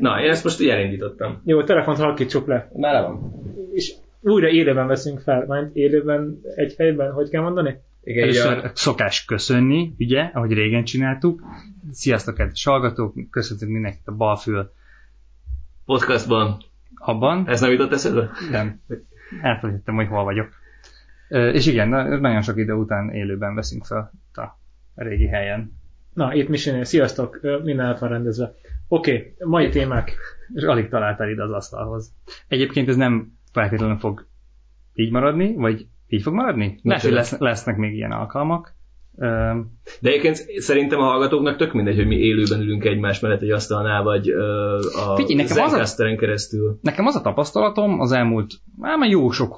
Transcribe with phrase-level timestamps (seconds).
[0.00, 1.42] Na, én ezt most így elindítottam.
[1.44, 2.70] Jó, a telefont halkítsuk le.
[2.74, 3.32] Már le van.
[3.72, 5.44] És újra élőben veszünk fel.
[5.46, 7.76] Majd élőben egy helyben, hogy kell mondani?
[8.02, 11.42] Igen, így a, Először szokás köszönni, ugye, ahogy régen csináltuk.
[11.92, 14.70] Sziasztok, kedves hallgatók, köszöntünk mindenkit a balfül
[15.84, 16.56] podcastban.
[16.94, 17.44] abban.
[17.48, 18.30] Ez nem jutott eszedbe?
[18.50, 18.80] Nem,
[19.42, 20.48] elfelejtettem, hogy hol vagyok.
[21.28, 24.44] És igen, na- nagyon sok idő után élőben veszünk fel a
[24.94, 25.72] régi helyen.
[26.14, 26.84] Na, itt Misinél.
[26.84, 28.54] Sziasztok, minden el van rendezve.
[28.88, 30.16] Oké, okay, mai témák.
[30.54, 32.12] És alig találtál ide az asztalhoz.
[32.48, 34.26] Egyébként ez nem feltétlenül fog
[34.94, 36.78] így maradni, vagy így fog maradni?
[36.82, 38.76] Lehet, hogy lesz, lesznek még ilyen alkalmak.
[40.00, 44.02] De egyébként szerintem a hallgatóknak tök mindegy, hogy mi élőben ülünk egymás mellett egy asztalnál,
[44.02, 46.78] vagy a Figyelj, nekem az a- keresztül.
[46.82, 49.52] Nekem az a tapasztalatom az elmúlt már jó sok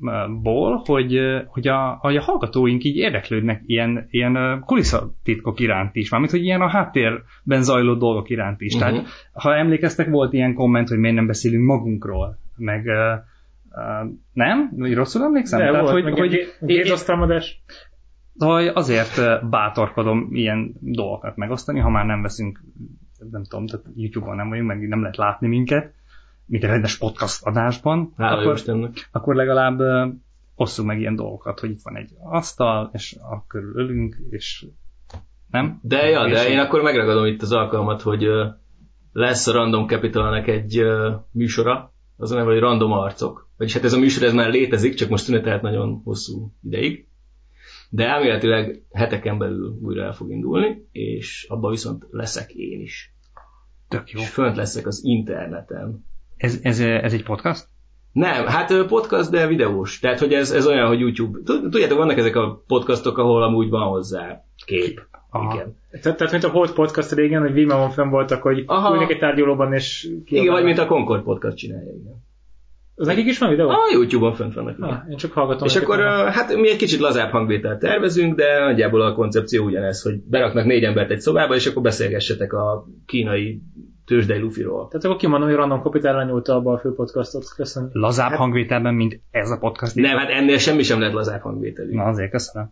[0.00, 6.32] hónapból, hogy, hogy, a, hogy a hallgatóink így érdeklődnek ilyen, ilyen kulisszatitkok iránt is, mármint
[6.32, 8.74] hogy ilyen a háttérben zajló dolgok iránt is.
[8.74, 8.90] Uh-huh.
[8.90, 8.98] Mhm.
[8.98, 13.14] Tehát ha emlékeztek, volt ilyen komment, hogy miért nem beszélünk magunkról, meg ö,
[14.32, 14.70] nem?
[14.76, 15.58] Vagy Rosszul emlékszem?
[15.58, 17.62] De Tehát, volt, hogy, meg hogy egy gédasztalmadás.
[18.36, 22.60] Szóval azért bátorkodom ilyen dolgokat megosztani, ha már nem veszünk,
[23.30, 25.94] nem tudom, tehát YouTube-on nem vagyunk, meg nem lehet látni minket,
[26.50, 29.08] mint egy rendes podcast adásban, Hála akkor, Istennek.
[29.12, 29.80] akkor legalább
[30.54, 34.66] osszunk meg ilyen dolgokat, hogy itt van egy asztal, és a körül ölünk, és
[35.50, 35.78] nem?
[35.82, 38.26] De ja, És de én akkor megragadom itt az alkalmat, hogy
[39.12, 40.82] lesz a Random Capitalnek egy
[41.32, 43.48] műsora, az a neve, hogy Random Arcok.
[43.56, 47.08] Vagyis hát ez a műsor ez már létezik, csak most szünetelt nagyon hosszú ideig.
[47.90, 53.14] De elméletileg heteken belül újra el fog indulni, és abban viszont leszek én is.
[53.88, 54.20] Tök jó.
[54.20, 56.08] És fönt leszek az interneten.
[56.40, 57.66] Ez, ez, ez egy podcast?
[58.12, 59.98] Nem, hát podcast, de videós.
[59.98, 61.38] Tehát, hogy ez, ez olyan, hogy YouTube.
[61.44, 65.00] Tud- Tudjátok, vannak ezek a podcastok, ahol amúgy van hozzá kép.
[65.30, 65.54] Aha.
[65.54, 65.76] Igen.
[66.02, 68.94] Tehát, tehát, mint a Hold Podcast régen, hogy Vimeo-on fenn voltak, hogy Aha.
[68.94, 72.24] ülnek egy tárgyalóban, és Igen, vagy mint a Concord podcast csinálja, igen.
[72.94, 73.68] Az nekik is van videó?
[73.68, 74.76] A YouTube-on fönt vannak.
[74.78, 74.88] igen.
[74.90, 75.66] Ah, én csak hallgatom.
[75.66, 80.02] És akkor a- hát mi egy kicsit lazább hangvételt tervezünk, de nagyjából a koncepció ugyanez,
[80.02, 83.62] hogy beraknak négy embert egy szobába, és akkor beszélgessetek a kínai
[84.04, 84.88] tőzsdei lufiról.
[84.88, 87.44] Tehát akkor kimondom, hogy Random Capital nyúlta abba a fő podcastot.
[87.56, 87.88] Köszönöm.
[87.92, 89.94] Lazább hangvételben, mint ez a podcast?
[89.94, 91.94] Nem, hát ennél semmi sem lehet lazább hangvételű.
[91.94, 92.70] Na azért köszönöm.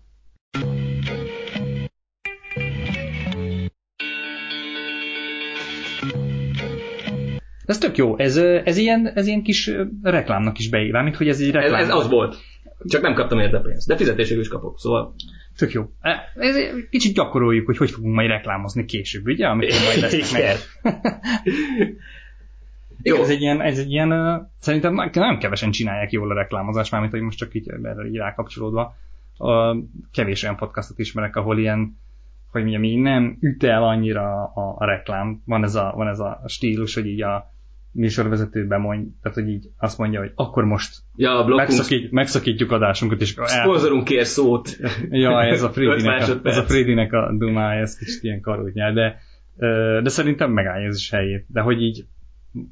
[7.68, 9.70] Ez tök jó, ez, ez, ilyen, ez ilyen kis
[10.02, 11.80] reklámnak is beír, mint hogy ez egy Ez, reklám.
[11.80, 12.36] ez az volt.
[12.88, 13.86] Csak nem kaptam érte pénzt.
[13.88, 15.14] De fizetésig is kapok, szóval
[15.56, 15.90] Tök jó.
[16.00, 16.56] E, Ez
[16.90, 19.46] kicsit gyakoroljuk, hogy hogy fogunk majd reklámozni később, ugye?
[19.46, 20.56] Amikor majd lesznek meg.
[23.02, 23.16] Jó.
[23.16, 27.12] Ez egy ilyen, ez egy ilyen ö, szerintem nem kevesen csinálják jól a reklámozást, mármint
[27.12, 28.96] hogy most csak így erre így rákapcsolódva.
[29.36, 29.76] A,
[30.12, 31.98] kevés olyan podcastot ismerek, ahol ilyen,
[32.50, 35.42] hogy mondjam, így nem üt el annyira a, a reklám.
[35.44, 37.52] Van ez a, van ez a stílus, hogy így a
[37.92, 43.20] műsorvezető bemondja, tehát hogy így azt mondja, hogy akkor most Ja, a megszakít, megszakítjuk adásunkat,
[43.20, 44.76] és el, szponzorunk kér szót.
[45.10, 49.20] Ja, ez a Frédinek a, ez a, Frédinek a dumája, ez kicsit ilyen nyel, de,
[50.02, 51.44] de szerintem megállja ez is helyét.
[51.48, 52.06] De hogy így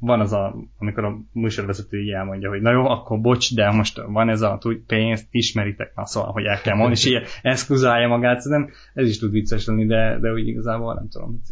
[0.00, 4.03] van az a, amikor a műsorvezető így elmondja, hogy na jó, akkor bocs, de most
[4.06, 8.41] van ez a pénzt, ismeritek, na szóval, hogy el kell mondani, és ilyen eszkuzálja magát,
[8.41, 11.43] szerintem ez is tud vicces lenni, de, de úgy igazából nem tudom.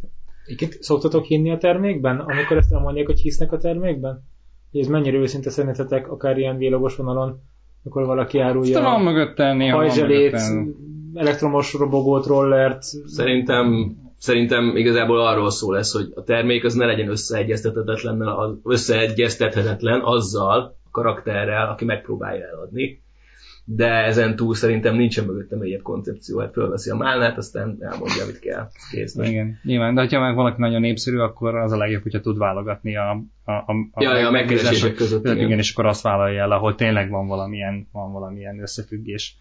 [0.44, 4.22] Egyébként szoktatok hinni a termékben, amikor ezt elmondják, hogy hisznek a termékben?
[4.70, 7.40] Hogy ez mennyire őszinte szerintetek, akár ilyen villogos vonalon,
[7.82, 10.36] amikor valaki árulja Aztán van mögötte néha van hajzselét,
[11.14, 17.08] elektromos robogót, rollert, Szerintem, szerintem igazából arról szól ez, hogy a termék az ne legyen
[17.08, 23.02] összeegyeztethetetlen, az- összeegyeztethetetlen azzal a karakterrel, aki megpróbálja eladni.
[23.66, 26.38] De ezen túl szerintem nincsen mögötte mélyebb koncepció.
[26.38, 28.68] Hát fölveszi a málnát, aztán elmondja, amit kell.
[28.90, 29.14] Kész.
[29.14, 32.96] Igen, nyilván, de ha meg valaki nagyon népszerű, akkor az a legjobb, hogyha tud válogatni
[32.96, 33.10] a,
[33.44, 35.38] a, a, a Ja, ja, a megkeresések között, igen.
[35.38, 39.36] igen, és akkor azt vállalja el, ahol tényleg van valamilyen, van valamilyen összefüggés.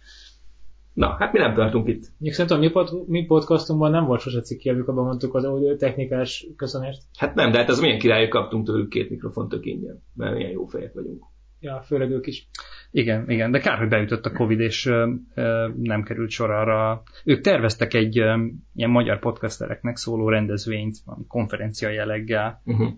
[0.93, 2.11] Na, hát mi nem tartunk itt.
[2.17, 5.75] Még szerintem a mi, pod, mi podcastunkban nem volt sose cikki, amikor bemondtuk az audio
[5.75, 7.01] technikás köszönést.
[7.17, 10.51] Hát nem, de hát az milyen királyok kaptunk tőlük két mikrofont tök ingyen, mert milyen
[10.51, 11.23] jó fejek vagyunk.
[11.63, 12.47] Ja, főleg ők is.
[12.91, 17.03] Igen, igen, de kár, hogy beütött a Covid, és ö, ö, nem került sor arra.
[17.23, 18.45] Ők terveztek egy ö,
[18.75, 22.61] ilyen magyar podcastereknek szóló rendezvényt, valami konferencia jelleggel.
[22.65, 22.89] Uh-huh.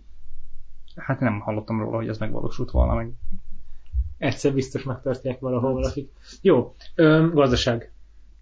[0.96, 3.12] Hát nem hallottam róla, hogy ez megvalósult volna meg.
[4.18, 6.12] Egyszer biztos megtartják valahol valakik.
[6.42, 7.92] Jó, öm, gazdaság.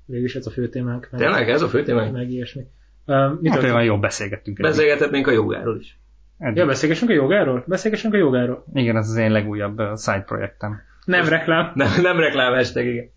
[0.06, 1.08] Végülis ez a fő témánk.
[1.12, 2.12] Meg, Tényleg ez a fő témánk?
[2.12, 2.64] meg ilyesmi.
[3.06, 4.62] Öm, mit Hát olyan jól beszélgettünk.
[4.62, 5.98] Beszélgethetnénk a jogáról is.
[6.44, 6.58] Eddig.
[6.58, 7.64] Ja, beszélgessünk a jogáról?
[7.68, 8.66] Beszélgessünk a jogáról.
[8.74, 10.82] Igen, ez az én legújabb ö, side projektem.
[11.06, 11.72] Nem reklám.
[11.76, 13.10] Nem, nem reklám hashtag, igen.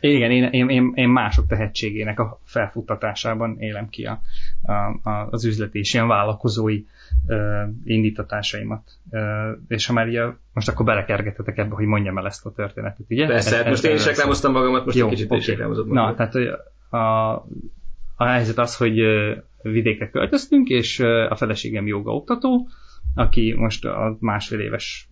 [0.00, 4.20] Igen, én, én, én, én mások tehetségének a felfuttatásában élem ki a,
[4.62, 4.72] a,
[5.10, 6.82] a, az üzleti és ilyen vállalkozói
[7.26, 7.38] uh,
[7.84, 8.82] indítatásaimat.
[9.10, 9.20] Uh,
[9.68, 13.26] és ha már ilyen, most akkor belekergetetek ebbe, hogy mondjam el ezt a történetet, ugye?
[13.26, 15.40] Persze, hát most én is reklámoztam magamat, most Jó, egy kicsit oké.
[15.40, 16.16] is reklámozott Na, magamat.
[16.16, 16.34] tehát
[16.90, 17.46] a,
[18.18, 19.00] a, helyzet az, hogy
[19.62, 22.68] vidékre költöztünk, és a feleségem joga oktató,
[23.14, 25.08] aki most a másfél éves,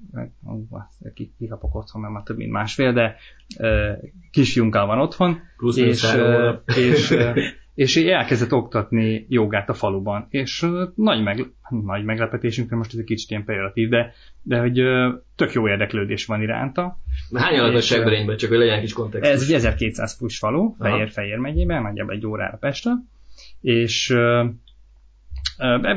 [1.38, 3.16] kikapok otthon, mert már több mint másfél, de
[3.58, 3.92] ö,
[4.30, 6.16] kisfiunkkal van otthon, Plusz és,
[6.76, 7.16] és,
[7.74, 13.30] és elkezdett oktatni jogát a faluban, és nagy, meg, nagy meglepetésünkre, most ez egy kicsit
[13.30, 14.12] ilyen pejoratív, de,
[14.42, 14.82] de hogy
[15.36, 16.98] tök jó érdeklődés van iránta,
[17.34, 19.32] Hányan laknak és, Segberényben, csak hogy legyen egy kis kontextus.
[19.32, 20.74] ez egy 1200 fős falu.
[20.78, 22.92] Fehér-Fehér megyében, nagyjából egy órára Pestre,
[23.60, 24.16] és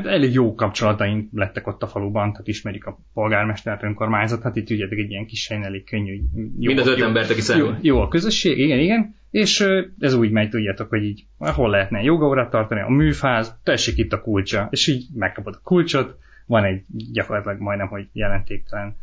[0.04, 4.98] elég jó kapcsolataink lettek ott a faluban, tehát ismerik a polgármestert, önkormányzat, hát itt tudjátok
[4.98, 6.20] egy ilyen kis helyen elég könnyű.
[6.34, 9.66] Jó, Mind az öt jó, embert, aki jó, jó a közösség, igen, igen, és
[9.98, 14.20] ez úgy megy, tudjátok, hogy így hol lehetne jogaórát tartani, a műfáz, tessék itt a
[14.20, 16.82] kulcsa, és így megkapod a kulcsot, van egy
[17.12, 18.96] gyakorlatilag majdnem, hogy jelentéktelen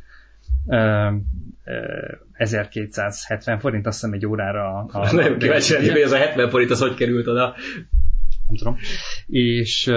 [2.34, 6.50] 1270 forint, azt hiszem egy órára a, a Nem kíváncsi lenni, hogy ez a 70
[6.50, 7.56] forint az hogy került oda.
[8.48, 8.78] nem tudom.
[9.28, 9.92] És,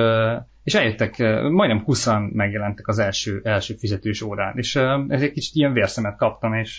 [0.65, 1.19] és eljöttek,
[1.51, 4.77] majdnem 20 megjelentek az első, első fizetős órán, és
[5.09, 6.77] ez egy kicsit ilyen vérszemet kaptam, és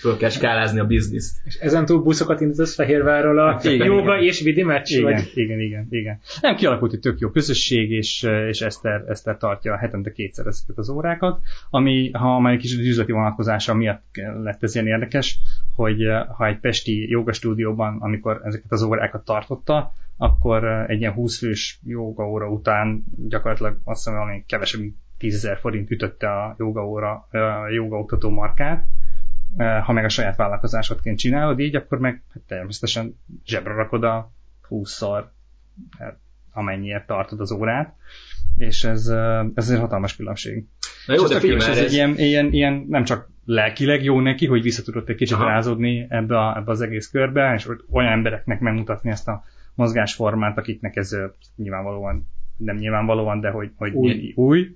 [0.00, 1.40] Föl kell skálázni a bizniszt.
[1.44, 4.22] És ezen túl buszokat indítasz Fehérvárról a Igen, joga igen.
[4.22, 4.90] és vidi meccs?
[4.90, 5.32] igen, Vagy?
[5.34, 6.20] igen, igen, igen.
[6.40, 10.88] Nem kialakult egy tök jó közösség, és, és Eszter, Eszter tartja hetente kétszer ezeket az
[10.88, 11.40] órákat,
[11.70, 14.04] ami, ha már egy kicsit üzleti vonatkozása miatt
[14.42, 15.38] lett ez ilyen érdekes,
[15.76, 15.98] hogy
[16.36, 19.92] ha egy pesti jogastúdióban, amikor ezeket az órákat tartotta,
[20.22, 25.34] akkor ö, egy ilyen 20 fős jogaóra után gyakorlatilag azt hiszem, valami kevesebb, mint 10
[25.34, 28.86] ezer forint ütötte a jogaóra, a jogaoktató markát,
[29.58, 34.32] Ö, ha meg a saját vállalkozásodként csinálod így, akkor meg hát természetesen zsebre rakod a
[34.68, 35.24] 20-szor,
[35.98, 36.18] hát,
[36.52, 37.94] amennyiért tartod az órát,
[38.56, 39.06] és ez,
[39.54, 40.66] ez egy hatalmas különbség.
[41.06, 44.02] Na jó, És ez de figyelj már, ez egy ilyen, ilyen, ilyen, nem csak lelkileg
[44.02, 45.46] jó neki, hogy vissza tudott egy kicsit Aha.
[45.46, 50.58] rázódni ebbe, a, ebbe az egész körbe, és hogy olyan embereknek megmutatni ezt a mozgásformát,
[50.58, 51.16] akiknek ez
[51.56, 54.12] nyilvánvalóan, nem nyilvánvalóan, de hogy, hogy Új.
[54.12, 54.32] új.
[54.34, 54.68] új.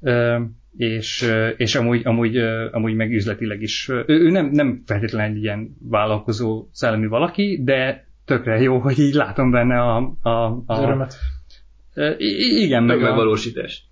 [0.00, 0.40] Ö,
[0.76, 2.36] és, és amúgy, amúgy,
[2.70, 3.88] amúgy meg üzletileg is.
[3.88, 9.14] Ő, ő nem, nem feltétlenül egy ilyen vállalkozó szellemi valaki, de tökre jó, hogy így
[9.14, 11.14] látom benne a, a, Az a örömet.
[11.94, 13.84] Ö, i- igen, meg a, megvalósítás.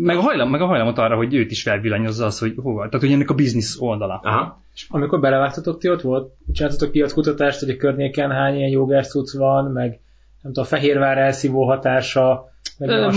[0.00, 2.88] Meg a, hajlam, meg a hajlamot arra, hogy őt is felvillanyozza az, hogy hova.
[2.88, 4.20] Tehát, hogy ennek a biznisz oldala.
[4.22, 4.62] Aha.
[4.74, 9.36] És amikor belevágtatok ti ott volt, csináltatok piackutatást, hogy a környéken hány ilyen jogás cucc
[9.36, 10.00] van, meg
[10.42, 12.50] nem tudom, a Fehérvár elszívó hatása,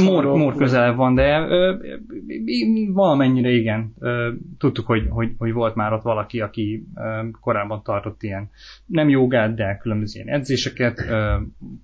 [0.04, 1.48] Mór, mór közel van, de
[2.94, 3.94] valamennyire igen.
[4.00, 8.50] Ö, Tudtuk, hogy, hogy, hogy volt már ott valaki, aki ö, korábban tartott ilyen
[8.86, 11.00] nem jogát, de különböző ilyen edzéseket.
[11.10, 11.36] Ö,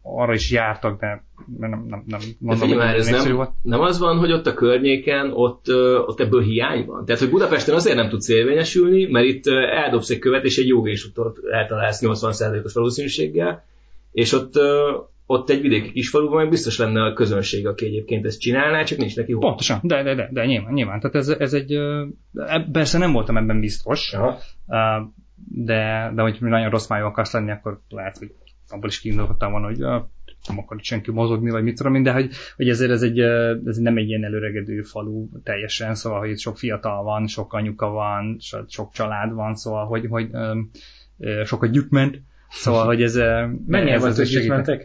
[0.01, 1.23] Arra is jártak, de
[1.57, 3.51] nem, nem, nem mondom, hogy ez nem, volt.
[3.61, 7.05] nem az van, hogy ott a környéken, ott, ö, ott ebből hiány van?
[7.05, 11.39] Tehát, hogy Budapesten azért nem tudsz érvényesülni, mert itt eldobsz egy követ, és egy jogésútot
[11.51, 13.63] eltalálsz 80%-os valószínűséggel,
[14.11, 14.97] és ott, ö,
[15.29, 19.15] ott egy vidéki kisfaluban meg biztos lenne a közönség, aki egyébként ezt csinálná, csak nincs
[19.15, 19.41] neki hol.
[19.41, 20.99] Pontosan, de, de, de, de nyilván, nyilván.
[20.99, 21.73] Tehát ez, ez egy,
[22.33, 24.39] eb- persze nem voltam ebben biztos, Aha.
[25.49, 28.31] De, de hogy nagyon rossz májú akarsz lenni, akkor lehet, hogy
[28.69, 29.77] abból is kiindulhattam volna, hogy
[30.47, 33.19] nem akar senki mozogni, vagy mit tudom én, de hogy, hogy ezért ez, egy,
[33.65, 37.89] ez nem egy ilyen előregedő falu teljesen, szóval, hogy itt sok fiatal van, sok anyuka
[37.89, 40.29] van, so- sok család van, szóval, hogy, hogy
[41.43, 43.15] sok a gyükment, szóval, hogy ez...
[43.15, 43.23] uh,
[43.67, 44.77] Mennyien ez, vagytok,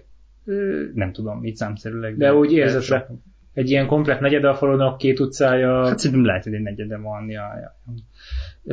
[0.45, 2.17] Ö, Nem tudom, így számszerűleg.
[2.17, 3.07] De úgy érzed sok-.
[3.55, 5.87] Egy ilyen komplet negyede a falunak, két utcája.
[5.87, 7.29] Hát szerintem lehet, hogy egy negyede van.
[7.31, 7.97] Ja, ja.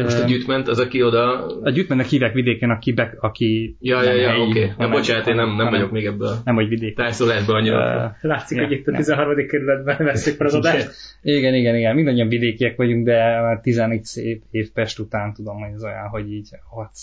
[0.04, 1.46] Most a gyűjtment, az aki oda...
[1.62, 4.50] A gyűjtmennek hívják vidéken, aki, be, aki Ja, ja, ja, oké.
[4.50, 4.68] Okay.
[4.68, 6.36] hanem- bocsánat, én nem, nem hanem- vagyok még ebből.
[6.44, 6.96] Nem vagy vidék.
[6.96, 8.16] Tájszólásban annyira.
[8.22, 9.00] Ö, Látszik, Ja, hogy itt a nem.
[9.00, 9.48] 13.
[9.48, 10.90] kerületben veszik fel az adást.
[11.22, 15.74] igen, igen, igen, mindannyian vidékiek vagyunk, de már 11 év, év Pest után tudom, hogy
[15.74, 16.94] ez olyan, hogy így, ott,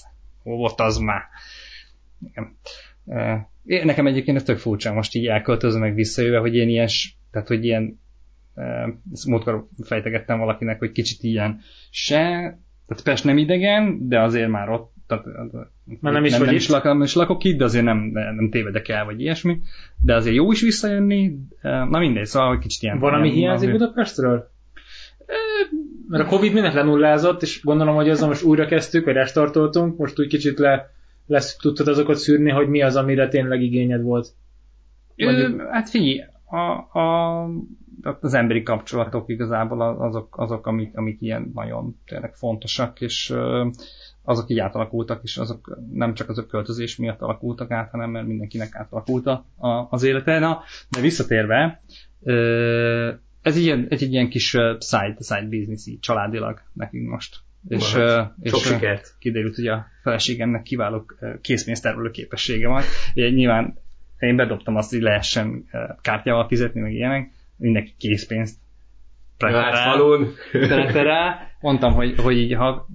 [0.42, 1.22] ott az már.
[2.30, 2.56] Igen.
[3.06, 3.34] Ö,
[3.66, 6.88] én- Nekem egyébként ez tök furcsa, most így elköltözöm meg visszajöve, hogy én ilyen,
[7.30, 8.00] tehát hogy ilyen,
[9.12, 12.18] ezt múltkor fejtegettem valakinek, hogy kicsit ilyen se,
[12.86, 15.24] tehát Pest nem idegen, de azért már ott, tehát,
[16.00, 18.48] Már nem is nem, nem is, lak, nem is lakok itt, de azért nem, nem
[18.50, 19.58] tévedek el, vagy ilyesmi,
[20.02, 22.98] de azért jó is visszajönni, na mindegy, szóval hogy kicsit ilyen.
[22.98, 24.50] Van, ami hiányzik Budapestről?
[26.08, 30.20] Mert a Covid mindent lenullázott, és gondolom, hogy azzal most újra kezdtük, vagy restartoltunk, most
[30.20, 30.90] úgy kicsit le,
[31.26, 34.28] lesz, tudtad azokat szűrni, hogy mi az, amire tényleg igényed volt.
[35.16, 37.50] Ö, hát figyelj, a, a,
[38.20, 43.34] az emberi kapcsolatok igazából azok, azok amik, amik ilyen nagyon tényleg fontosak, és
[44.22, 48.26] azok így átalakultak, és azok nem csak az a költözés miatt alakultak át, hanem mert
[48.26, 49.44] mindenkinek átalakult a,
[49.90, 50.38] az élete.
[50.38, 51.82] Na, de visszatérve,
[53.42, 54.48] ez ilyen, egy, egy ilyen kis
[54.80, 57.36] side, side business így családilag nekünk most.
[57.68, 59.14] És, uh, és Sok sikert.
[59.18, 61.06] kiderült, hogy a feleségemnek kiváló
[61.40, 62.82] készpénztároló képessége van.
[63.14, 63.78] Ugye, nyilván
[64.18, 65.64] én bedobtam azt, hogy lehessen
[66.00, 68.56] kártyával fizetni, meg ilyenek, mindenki készpénzt
[69.36, 70.18] preferál.
[70.50, 71.38] preferál.
[71.60, 72.88] Mondtam, hogy, hogy így, ha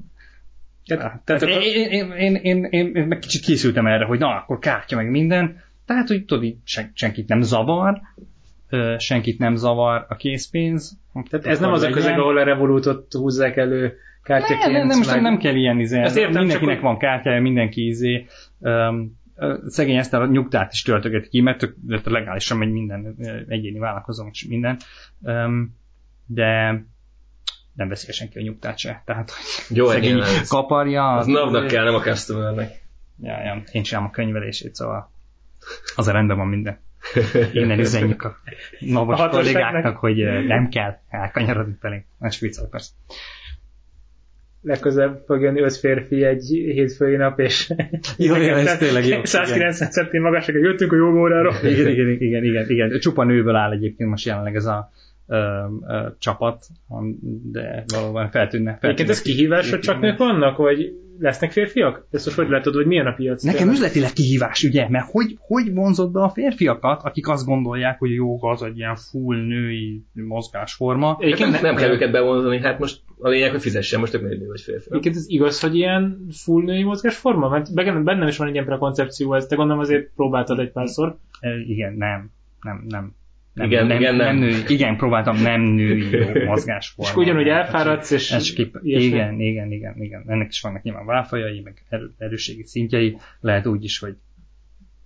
[0.85, 4.59] tehát, tehát én, én, én, én, én, én meg kicsit készültem erre, hogy na, akkor
[4.59, 5.63] kártya meg minden.
[5.85, 8.01] Tehát, hogy tudod, így sen, senkit nem zavar,
[8.97, 10.97] senkit nem zavar a készpénz.
[11.29, 14.71] Tehát ez nem az a közeg, ahol a Revolutot húzzák elő kártyaként.
[14.71, 15.97] Nem, nem, nem, nem kell ilyen izé.
[15.97, 18.25] Értem, Mindenkinek csak, van kártyája, mindenki izé.
[18.59, 19.19] Um,
[19.67, 23.15] szegény ezt a nyugtát is töltöget ki, mert tök, legálisan megy minden
[23.47, 24.77] egyéni vállalkozó, és minden.
[25.19, 25.79] Um,
[26.25, 26.83] de
[27.73, 29.01] nem veszi senki a nyugtát se.
[29.05, 31.11] Tehát, hogy Jó, szegény kaparja.
[31.15, 32.81] Az navnak kell, nem a customernek.
[33.21, 35.11] Ja, ja, én csinálom a könyvelését, szóval
[35.95, 36.79] az a rendben van minden.
[37.53, 38.35] Innen üzenjük a
[38.79, 40.15] novos a kollégáknak, hogy
[40.47, 42.05] nem kell elkanyarodni felé.
[42.17, 42.91] Más viccel persze.
[44.63, 47.73] Legközelebb fog jönni öt férfi egy hétfői nap, és
[48.17, 49.23] jó, jó, ez tényleg jó.
[49.23, 51.53] 190 centi magasak, jöttünk a jogórára.
[51.63, 52.99] Igen, igen, igen, igen, igen.
[52.99, 54.91] Csupa nőből áll egyébként most jelenleg ez a
[55.31, 56.65] ö, ö, csapat,
[57.51, 58.69] de valóban feltűnne.
[58.69, 62.07] feltűnne Egyébként ez kihívás, hogy csak nők vannak, vagy lesznek férfiak?
[62.11, 63.43] Ezt most hogy látod, hogy milyen a piac?
[63.43, 63.75] Nekem tényleg?
[63.75, 64.89] üzletileg kihívás, ugye?
[64.89, 68.95] Mert hogy, hogy vonzott be a férfiakat, akik azt gondolják, hogy joga az egy ilyen
[68.95, 71.17] full női mozgásforma.
[71.19, 74.47] Egyébként nem, nem kell őket bevonzani, hát most a lényeg, hogy fizessen, most tök nő
[74.47, 74.87] vagy férfi.
[74.89, 77.49] Egyébként ez igaz, hogy ilyen full női mozgásforma?
[77.49, 81.17] Mert bennem is van egy ilyen prekoncepció, ezt te gondolom azért próbáltad egy párszor.
[81.39, 82.31] E, igen, nem.
[82.61, 83.13] Nem, nem.
[83.53, 84.25] Nem, igen, nem, igen, nem.
[84.25, 87.11] nem női, igen, próbáltam nem női jó mozgásforma.
[87.11, 88.31] És ugyanúgy elfáradsz, és...
[88.31, 90.23] Ez kip, igen, igen, igen, igen.
[90.27, 93.17] Ennek is vannak nyilván válfajai, meg erő, erősségi szintjei.
[93.39, 94.15] Lehet úgy is, hogy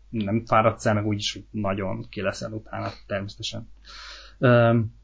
[0.09, 3.69] nem fáradsz el, meg úgy is, hogy nagyon ki leszel utána, természetesen.
[4.37, 4.95] Um,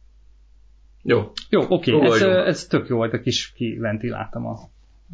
[1.04, 1.32] jó.
[1.50, 2.12] Jó, oké, okay.
[2.12, 4.52] ez, ez tök jó volt, a kis kiventiláltam a,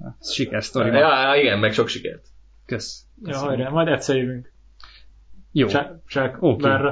[0.04, 0.90] a sikersztori.
[0.90, 2.26] Ja, ja, igen, meg sok sikert.
[2.66, 3.06] Kösz.
[3.24, 4.52] Ja, hajrá, majd egyszer jövünk.
[5.52, 5.68] Jó.
[5.68, 6.92] Csak, csak okay.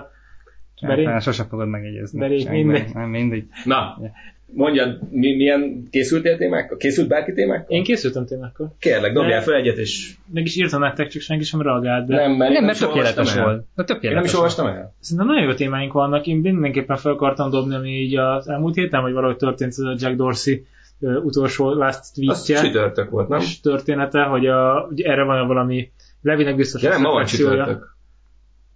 [0.82, 2.20] Hát, sose fogod megjegyezni.
[2.20, 2.94] Beri, mindegy.
[2.94, 3.44] Nem, mindegy.
[3.64, 3.98] Na,
[4.46, 6.78] mondjad, mi, milyen készültél témákkal?
[6.78, 7.66] Készült bárki témákkal?
[7.68, 8.76] Én készültem témákkal.
[8.80, 10.14] Kérlek, dobjál fel egyet, és...
[10.34, 12.08] Meg is írtam nektek, csak senki sem reagált.
[12.08, 12.16] De...
[12.16, 13.66] Nem, mert, nem, mert tökéletes volt.
[13.76, 14.94] De tökéletes én nem is olvastam el.
[15.00, 16.28] Szerintem nagyon jó témáink vannak.
[16.28, 19.96] Én mindenképpen fel akartam dobni, ami így az elmúlt héten, vagy valahogy történt ez a
[19.98, 20.66] Jack Dorsey
[21.00, 22.58] utolsó last tweetje.
[22.58, 23.40] Az csütörtök volt, nem?
[23.40, 25.92] És története, hogy a, ugye erre van valami
[26.22, 27.95] Levinek biztos ja, nem, ma van csütörtök.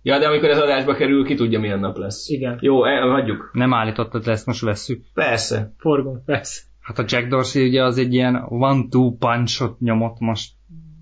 [0.01, 2.29] Ja, de amikor ez adásba kerül, ki tudja milyen nap lesz.
[2.29, 2.57] Igen.
[2.61, 3.49] Jó, el, hagyjuk.
[3.53, 5.03] Nem állítottad le, ezt most vesszük.
[5.13, 5.73] Persze.
[5.77, 6.61] Forgunk, persze.
[6.79, 10.51] Hát a Jack Dorsey ugye az egy ilyen one-two punchot nyomott most.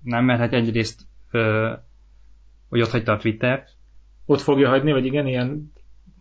[0.03, 1.01] Nem, mert hát egyrészt
[1.31, 1.71] ö,
[2.69, 3.69] hogy ott hagyta a Twittert.
[4.25, 5.71] Ott fogja hagyni, vagy igen, ilyen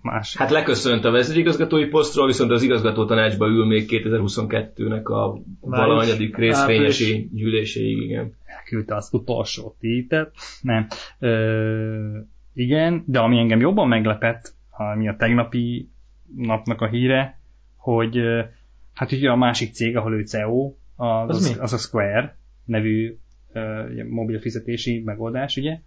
[0.02, 0.36] más.
[0.36, 7.30] Hát leköszönt a vezérigazgatói posztról, viszont az igazgató tanácsba ül még 2022-nek a valahanyadik részvényesi
[7.32, 8.36] gyűléséig, igen.
[8.44, 10.34] Elküldte az utolsó títet.
[10.60, 10.86] Nem.
[11.18, 12.18] Ö,
[12.56, 15.90] igen, de ami engem jobban meglepett, ami a tegnapi
[16.36, 17.40] napnak a híre,
[17.76, 18.20] hogy
[18.94, 23.16] hát ugye a másik cég, ahol ő CEO, az, az, az, az a Square nevű
[23.54, 25.78] uh, mobil fizetési megoldás, ugye?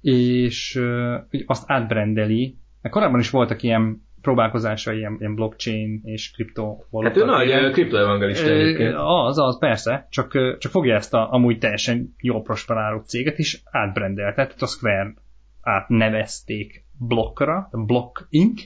[0.00, 6.76] És uh, azt átbrendeli, mert korábban is voltak ilyen próbálkozása ilyen, ilyen blockchain és kripto
[7.02, 8.94] Hát ő nagy kriptoevangelista egyébként.
[8.96, 14.46] Az, az, persze, csak, csak fogja ezt a amúgy teljesen jól prosperáló céget is átbrendelte,
[14.46, 15.14] tehát a Square
[15.66, 18.62] átnevezték blokkra, Block Inc.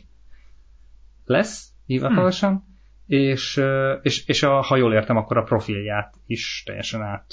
[1.25, 2.65] lesz hivatalosan, hmm.
[3.07, 3.61] és,
[4.03, 7.27] és, és a, ha jól értem, akkor a profilját is teljesen át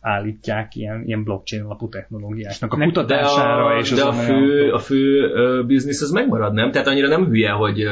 [0.00, 3.68] állítják ilyen, ilyen blockchain alapú technológiáknak a kutatására.
[3.68, 5.30] De a, és de a fő, a fő
[5.66, 6.70] biznisz az megmarad, nem?
[6.70, 7.82] Tehát annyira nem hülye, hogy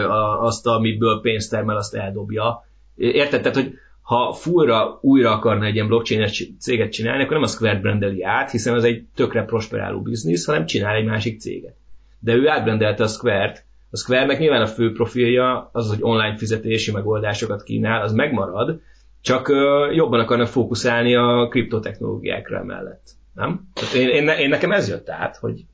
[0.40, 2.64] azt, amiből pénzt termel, azt eldobja.
[2.96, 3.42] Érted?
[3.42, 6.28] Tehát, hogy ha fullra újra akarna egy ilyen blockchain
[6.58, 10.66] céget csinálni, akkor nem a Square brandeli át, hiszen az egy tökre prosperáló biznisz, hanem
[10.66, 11.74] csinál egy másik céget.
[12.18, 16.92] De ő átbrendelte a Square-t, a Square-nek nyilván a fő profilja az, hogy online fizetési
[16.92, 18.80] megoldásokat kínál, az megmarad,
[19.20, 19.48] csak
[19.94, 23.10] jobban akarnak fókuszálni a kriptotechnológiákra mellett.
[23.34, 23.68] Nem?
[23.74, 25.64] Tehát én, én, én, nekem ez jött át, hogy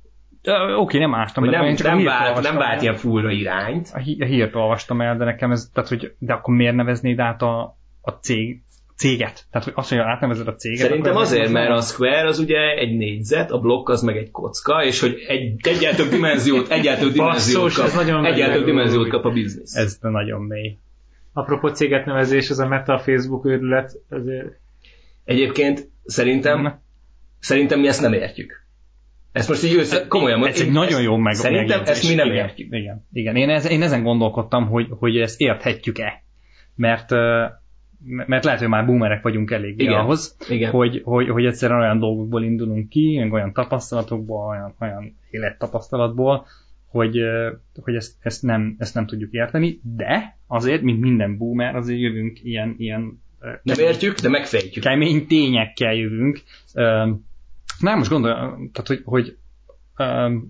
[0.42, 3.90] Oké, okay, nem ástam hogy nem, nem, vált, nem vált ilyen fullra irányt.
[3.94, 7.18] A, hí- a hírt olvastam el, de nekem ez, tehát hogy, de akkor miért neveznéd
[7.18, 7.77] át a,
[8.08, 8.62] a cég
[8.96, 9.46] céget.
[9.50, 10.78] Tehát, hogy azt mondja, átnevezed a céget.
[10.78, 14.30] Szerintem azért, az mert a square az ugye egy négyzet, a blokk az meg egy
[14.30, 18.30] kocka, és hogy egy, egyáltalán több dimenziót, egyáltalán több dimenziót Basszus, kap, ez nagyon több
[18.30, 18.64] meglepő.
[18.64, 19.74] dimenziót kap a biznisz.
[19.74, 20.76] Ez nagyon mély.
[21.32, 24.46] Apropó céget nevezés, ez a Meta a Facebook őrület, azért
[25.24, 26.80] Egyébként szerintem,
[27.38, 28.66] szerintem mi ezt nem értjük.
[29.32, 30.56] Ezt most így össze, komolyan mondom.
[30.56, 32.74] Ez egy nagyon jó meg Szerintem ezt mi nem igen, értjük.
[32.74, 33.36] Igen, igen.
[33.36, 36.22] Én, ez, én ezen gondolkodtam, hogy, hogy ezt érthetjük-e.
[36.74, 37.44] Mert, ö,
[38.04, 39.94] mert lehet, hogy már boomerek vagyunk elég Igen.
[39.94, 40.70] ahhoz, Igen.
[40.70, 46.46] hogy, hogy, hogy egyszerűen olyan dolgokból indulunk ki, olyan tapasztalatokból, olyan, olyan élettapasztalatból,
[46.86, 47.20] hogy,
[47.82, 52.44] hogy ezt, ezt, nem, ezt nem tudjuk érteni, de azért, mint minden boomer, azért jövünk
[52.44, 53.22] ilyen, ilyen
[53.62, 54.84] Nem értjük, de megfejtjük.
[54.84, 56.42] kemény tényekkel jövünk.
[57.78, 59.36] Nem, most gondolom, tehát, hogy, hogy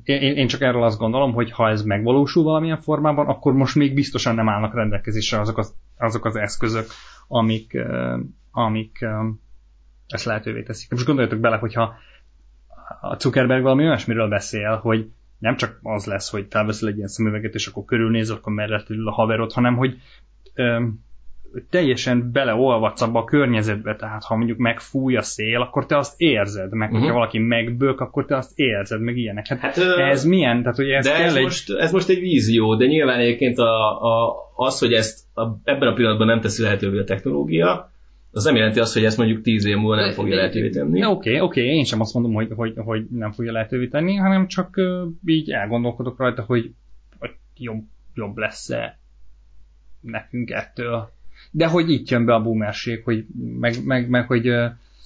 [0.03, 3.95] én, én csak erről azt gondolom, hogy ha ez megvalósul valamilyen formában, akkor most még
[3.95, 6.87] biztosan nem állnak rendelkezésre azok az, azok az eszközök,
[7.29, 7.79] amik,
[8.51, 9.07] amik
[10.07, 10.91] ezt lehetővé teszik.
[10.91, 11.95] Most gondoljatok bele, hogyha
[13.01, 17.55] a Zuckerberg valami olyasmiről beszél, hogy nem csak az lesz, hogy felveszel egy ilyen szemüveget,
[17.55, 20.01] és akkor körülnéz, akkor mellett ül a haverod, hanem hogy
[21.71, 26.73] teljesen beleolvadsz abba a környezetbe, tehát ha mondjuk megfúj a szél, akkor te azt érzed,
[26.73, 27.15] meg hogyha Mhm.
[27.15, 29.47] valaki megbők, akkor te azt érzed, meg ilyenek.
[29.47, 30.61] Hát, Hát, hát ö, ez milyen?
[30.63, 31.43] Tehát, hogy ez de kell ez egy...
[31.43, 35.89] most, ez most egy vízió, de nyilván egyébként a, a, az, hogy ezt a, ebben
[35.89, 37.91] a pillanatban nem teszi lehetővé a technológia,
[38.33, 41.05] az nem jelenti azt, hogy ezt mondjuk tíz év múlva nem fogja lehetővé tenni.
[41.05, 44.77] Oké, oké, én sem azt mondom, hogy, hogy, hogy nem fogja lehetővé tenni, hanem csak
[44.77, 46.71] ö, így elgondolkodok rajta, hogy,
[47.19, 47.83] hogy jobb,
[48.15, 48.99] jobb lesz-e
[50.01, 51.11] nekünk ettől.
[51.51, 53.25] De hogy itt jön be a boomerség, hogy
[53.59, 54.45] meg, meg, meg hogy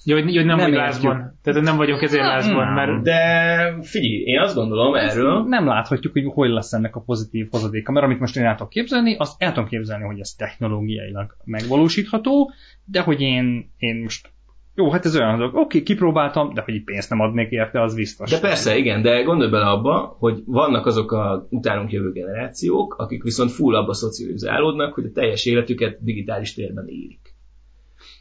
[0.05, 1.39] Jó, hogy, hogy nem, Nem vagy lázban.
[1.43, 6.25] Tehát nem vagyunk ezért lázban, mert De figyelj, én azt gondolom erről, nem láthatjuk, hogy
[6.33, 9.53] hogy lesz ennek a pozitív hozadéka, mert amit most én el tudok képzelni, azt el
[9.53, 12.51] tudom képzelni, hogy ez technológiailag megvalósítható,
[12.85, 14.32] de hogy én, én most
[14.75, 18.29] jó, hát ez olyan dolog, oké, kipróbáltam, de hogy pénzt nem adnék érte, az biztos.
[18.29, 23.23] de persze, igen, de gondolj bele abba, hogy vannak azok a utánunk jövő generációk, akik
[23.23, 27.35] viszont full abba szocializálódnak, hogy a teljes életüket digitális térben élik.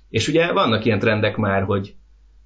[0.08, 1.94] És ugye vannak ilyen trendek már, hogy,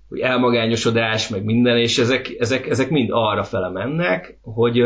[0.09, 4.83] hogy elmagányosodás, meg minden, és ezek, ezek, ezek mind arra fele mennek, hogy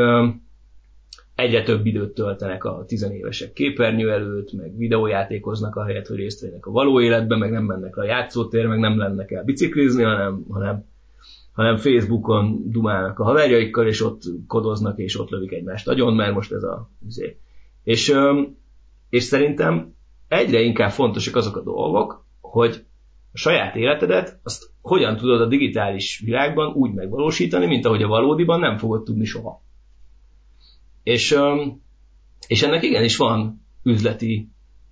[1.41, 6.67] egyre több időt töltenek a tizenévesek képernyő előtt, meg videójátékoznak a helyet, hogy részt vennek
[6.67, 10.45] a való életben, meg nem mennek le a játszótér, meg nem lennek el biciklizni, hanem,
[10.51, 10.85] hanem,
[11.53, 16.53] hanem Facebookon dumálnak a haverjaikkal, és ott kodoznak, és ott lövik egymást agyon, mert most
[16.53, 16.91] ez a...
[17.07, 17.39] izé.
[17.85, 18.15] És,
[19.11, 19.95] és szerintem
[20.29, 22.85] egyre inkább fontosak azok a dolgok, hogy
[23.33, 28.61] a saját életedet azt hogyan tudod a digitális világban úgy megvalósítani, mint ahogy a valódiban
[28.61, 29.63] nem fogod tudni soha.
[31.03, 31.37] És,
[32.47, 34.49] és ennek igenis van üzleti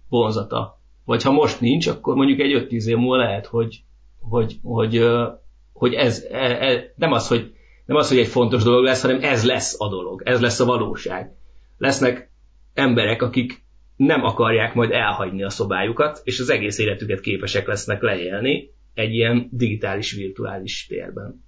[0.09, 0.81] vonzata.
[1.05, 3.83] Vagy ha most nincs, akkor mondjuk egy 5-10 év múlva lehet, hogy,
[4.21, 5.05] hogy, hogy,
[5.73, 7.53] hogy ez, e, e, nem, az, hogy,
[7.87, 10.65] nem az, hogy egy fontos dolog lesz, hanem ez lesz a dolog, ez lesz a
[10.65, 11.33] valóság.
[11.79, 12.31] Lesznek
[12.75, 13.67] emberek, akik
[13.97, 19.49] nem akarják majd elhagyni a szobájukat, és az egész életüket képesek lesznek leélni egy ilyen
[19.53, 21.45] digitális, virtuális térben.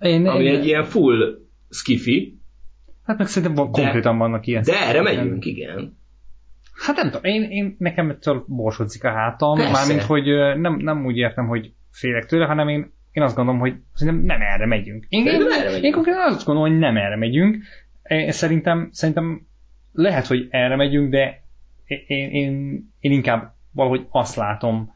[0.00, 1.38] én, Ami én, egy ilyen full
[1.70, 2.39] skifi,
[3.06, 4.62] Hát meg szerintem van, De- konkrétan vannak ilyen.
[4.62, 5.98] de erre megyünk, igen.
[6.86, 9.72] Hát nem tudom, én, én nekem ettől borsodzik a hátam, Persze.
[9.72, 10.24] mármint, hogy
[10.60, 14.40] nem, nem úgy értem, hogy félek tőle, hanem én, én azt gondolom, hogy szerintem nem
[14.40, 15.06] erre megyünk.
[15.08, 15.84] Én, én, erre megyünk.
[15.84, 17.56] én konkrétan azt gondolom, hogy nem erre megyünk.
[18.02, 19.46] Én, szerintem, szerintem
[19.92, 21.42] lehet, hogy erre megyünk, de
[22.06, 24.92] én, én, én inkább valahogy azt látom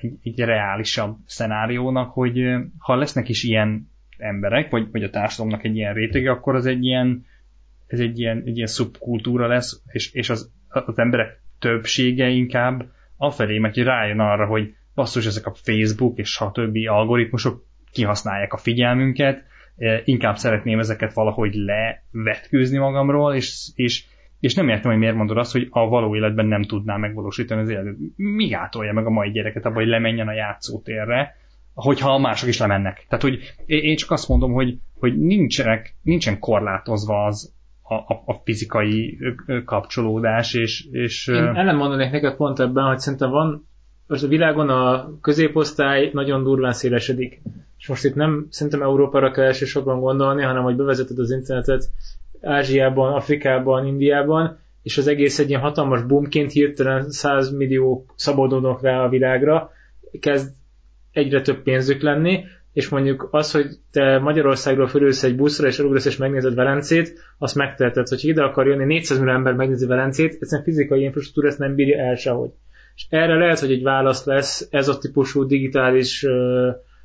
[0.00, 2.40] egy, egy reálisabb szenáriónak, hogy
[2.78, 3.89] ha lesznek is ilyen
[4.20, 7.24] emberek, vagy, vagy a társadalomnak egy ilyen rétege, akkor az egy ilyen,
[7.86, 12.84] ez egy ilyen, egy ilyen szubkultúra lesz, és, és az, az emberek többsége inkább
[13.16, 18.52] afelé megy, hogy rájön arra, hogy basszus, ezek a Facebook és a többi algoritmusok kihasználják
[18.52, 19.44] a figyelmünket,
[19.76, 24.04] eh, inkább szeretném ezeket valahogy levetkőzni magamról, és, és,
[24.40, 27.68] és nem értem, hogy miért mondod azt, hogy a való életben nem tudná megvalósítani az
[27.68, 27.96] életet.
[28.16, 31.36] Mi gátolja meg a mai gyereket abban, hogy lemenjen a játszótérre,
[31.74, 33.04] hogyha mások is lemennek.
[33.08, 38.40] Tehát, hogy én csak azt mondom, hogy, hogy nincsenek, nincsen korlátozva az a, a, a
[38.44, 39.18] fizikai
[39.64, 43.68] kapcsolódás, és, és Én ellen mondanék neked pont ebben, hogy szerintem van,
[44.06, 47.42] most a világon a középosztály nagyon durván szélesedik.
[47.78, 51.90] És most itt nem szerintem Európára kell elsősorban gondolni, hanem hogy bevezeted az internetet
[52.42, 59.04] Ázsiában, Afrikában, Indiában, és az egész egy ilyen hatalmas boomként hirtelen 100 millió szabadulnak rá
[59.04, 59.70] a világra,
[60.20, 60.52] kezd
[61.12, 66.04] egyre több pénzük lenni, és mondjuk az, hogy te Magyarországról fölülsz egy buszra, és elugrasz
[66.04, 70.62] és megnézed Velencét, azt megteheted, hogy ide akar jönni 400 millió ember megnézi Velencét, egyszerűen
[70.62, 72.50] fizikai infrastruktúra ezt nem bírja el sehogy.
[72.94, 76.32] És erre lehet, hogy egy válasz lesz ez a típusú digitális uh,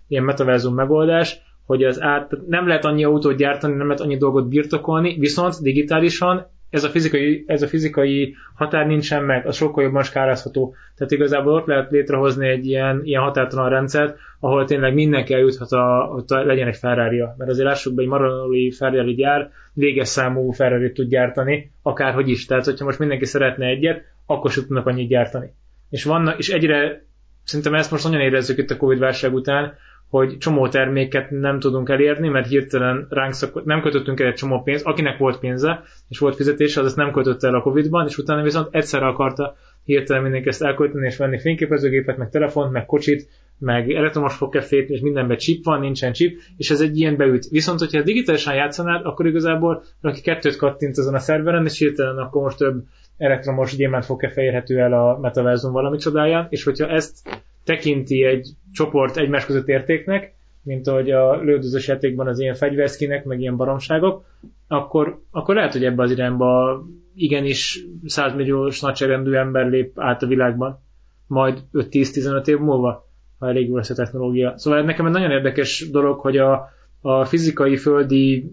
[0.07, 4.47] ilyen metaverzum megoldás, hogy az át, nem lehet annyi autót gyártani, nem lehet annyi dolgot
[4.47, 10.03] birtokolni, viszont digitálisan ez a fizikai, ez a fizikai határ nincsen meg, az sokkal jobban
[10.03, 10.75] skálázható.
[10.95, 16.09] Tehát igazából ott lehet létrehozni egy ilyen, ilyen határtalan rendszert, ahol tényleg mindenki eljuthat, a,
[16.11, 17.35] hogy legyen egy ferrari -a.
[17.37, 22.45] Mert azért lássuk be, egy maranoli Ferrari gyár véges számú ferrari tud gyártani, akárhogy is.
[22.45, 25.53] Tehát, hogyha most mindenki szeretne egyet, akkor sem tudnak annyit gyártani.
[25.89, 27.05] És, vannak, és egyre,
[27.43, 29.73] szerintem ezt most nagyon érezzük itt a Covid válság után,
[30.09, 33.65] hogy csomó terméket nem tudunk elérni, mert hirtelen ránk szak...
[33.65, 37.11] nem kötöttünk el egy csomó pénzt, akinek volt pénze, és volt fizetése, az ezt nem
[37.11, 41.39] kötötte el a Covid-ban, és utána viszont egyszerre akarta hirtelen mindenki ezt elkölteni, és venni
[41.39, 46.69] fényképezőgépet, meg telefont, meg kocsit, meg elektromos fogkefét, és mindenben chip van, nincsen chip, és
[46.69, 47.49] ez egy ilyen beüt.
[47.49, 52.41] Viszont, hogyha digitálisan játszanád, akkor igazából aki kettőt kattint azon a szerveren, és hirtelen akkor
[52.41, 52.83] most több
[53.17, 59.17] elektromos gyémánt fogkefe érhető el a metaverzum valami csodáján, és hogyha ezt tekinti egy csoport
[59.17, 64.25] egymás között értéknek, mint ahogy a lődözős játékban az ilyen fegyverszkinek, meg ilyen baromságok,
[64.67, 66.81] akkor, akkor lehet, hogy ebbe az irányba
[67.15, 70.79] igenis 100 milliós nagyságrendű ember lép át a világban,
[71.27, 74.57] majd 5-10-15 év múlva, ha elég lesz a technológia.
[74.57, 76.69] Szóval nekem egy nagyon érdekes dolog, hogy a,
[77.01, 78.51] a fizikai földi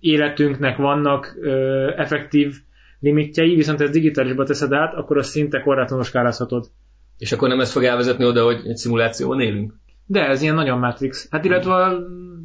[0.00, 2.54] életünknek vannak ö, effektív
[3.00, 6.66] limitjei, viszont ez digitálisba teszed át, akkor azt szinte korlátlanul skálázhatod.
[7.18, 9.72] És akkor nem ez fog elvezetni oda, hogy egy szimulációban élünk?
[10.06, 11.28] De ez ilyen nagyon Matrix.
[11.30, 11.98] Hát illetve a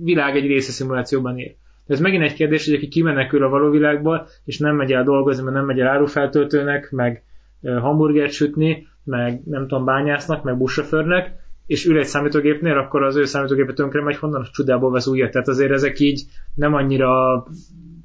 [0.04, 1.52] világ egy része szimulációban él.
[1.86, 5.04] De ez megint egy kérdés, hogy aki kimenekül a való világból, és nem megy el
[5.04, 7.24] dolgozni, mert nem megy el árufeltöltőnek, meg
[7.62, 11.34] hamburgert sütni, meg nem tudom, bányásznak, meg buszsofőrnek,
[11.66, 15.32] és ül egy számítógépnél, akkor az ő számítógépe tönkre megy, honnan csodából vesz újat.
[15.32, 16.24] Tehát azért ezek így
[16.56, 17.44] nem annyira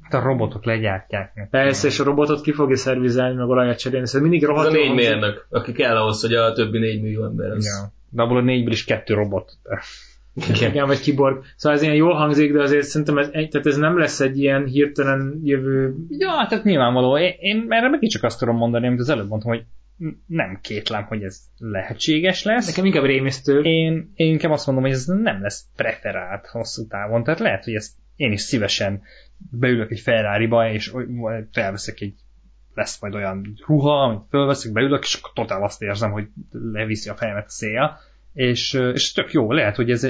[0.09, 1.47] Hát a robotok legyártják.
[1.49, 4.07] Persze, és a robotot ki fogja szervizelni, meg olajat cserélni.
[4.07, 4.67] Szóval mindig rohadt.
[4.67, 7.65] Ez a négy mérnök, aki kell ahhoz, hogy a többi négy millió ember az...
[7.65, 7.93] Ja.
[8.09, 9.51] De abból a négyből is kettő robot.
[10.49, 10.71] Igen.
[10.71, 11.43] Igen, vagy kiborg.
[11.55, 14.65] Szóval ez ilyen jól hangzik, de azért szerintem ez, tehát ez nem lesz egy ilyen
[14.65, 15.95] hirtelen jövő...
[16.09, 17.17] Ja, tehát nyilvánvaló.
[17.17, 19.63] Én, én erre meg csak azt tudom mondani, amit az előbb mondtam, hogy
[20.27, 22.67] nem kétlem, hogy ez lehetséges lesz.
[22.67, 23.61] Nekem inkább rémisztő.
[23.61, 27.23] Én, én inkább azt mondom, hogy ez nem lesz preferált hosszú távon.
[27.23, 29.01] Tehát lehet, hogy ezt én is szívesen
[29.37, 30.93] beülök egy Ferrari-ba, és
[31.51, 32.13] felveszek egy
[32.73, 37.15] lesz majd olyan ruha, amit fölveszek, beülök, és akkor totál azt érzem, hogy leviszi a
[37.15, 37.97] fejemet a szél,
[38.33, 40.07] és, és tök jó, lehet, hogy ez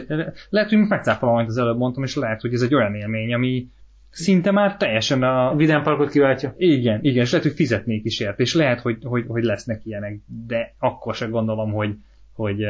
[0.49, 3.67] lehet, hogy megcáfolom, amit az előbb mondtam, és lehet, hogy ez egy olyan élmény, ami
[4.09, 5.55] szinte már teljesen a...
[5.55, 6.53] Vidám parkot kiváltja.
[6.57, 10.19] Igen, igen, és lehet, hogy fizetnék is ért, és lehet, hogy, hogy, hogy lesznek ilyenek,
[10.47, 11.95] de akkor se gondolom, hogy,
[12.33, 12.65] hogy,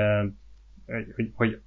[0.86, 1.60] hogy, hogy, hogy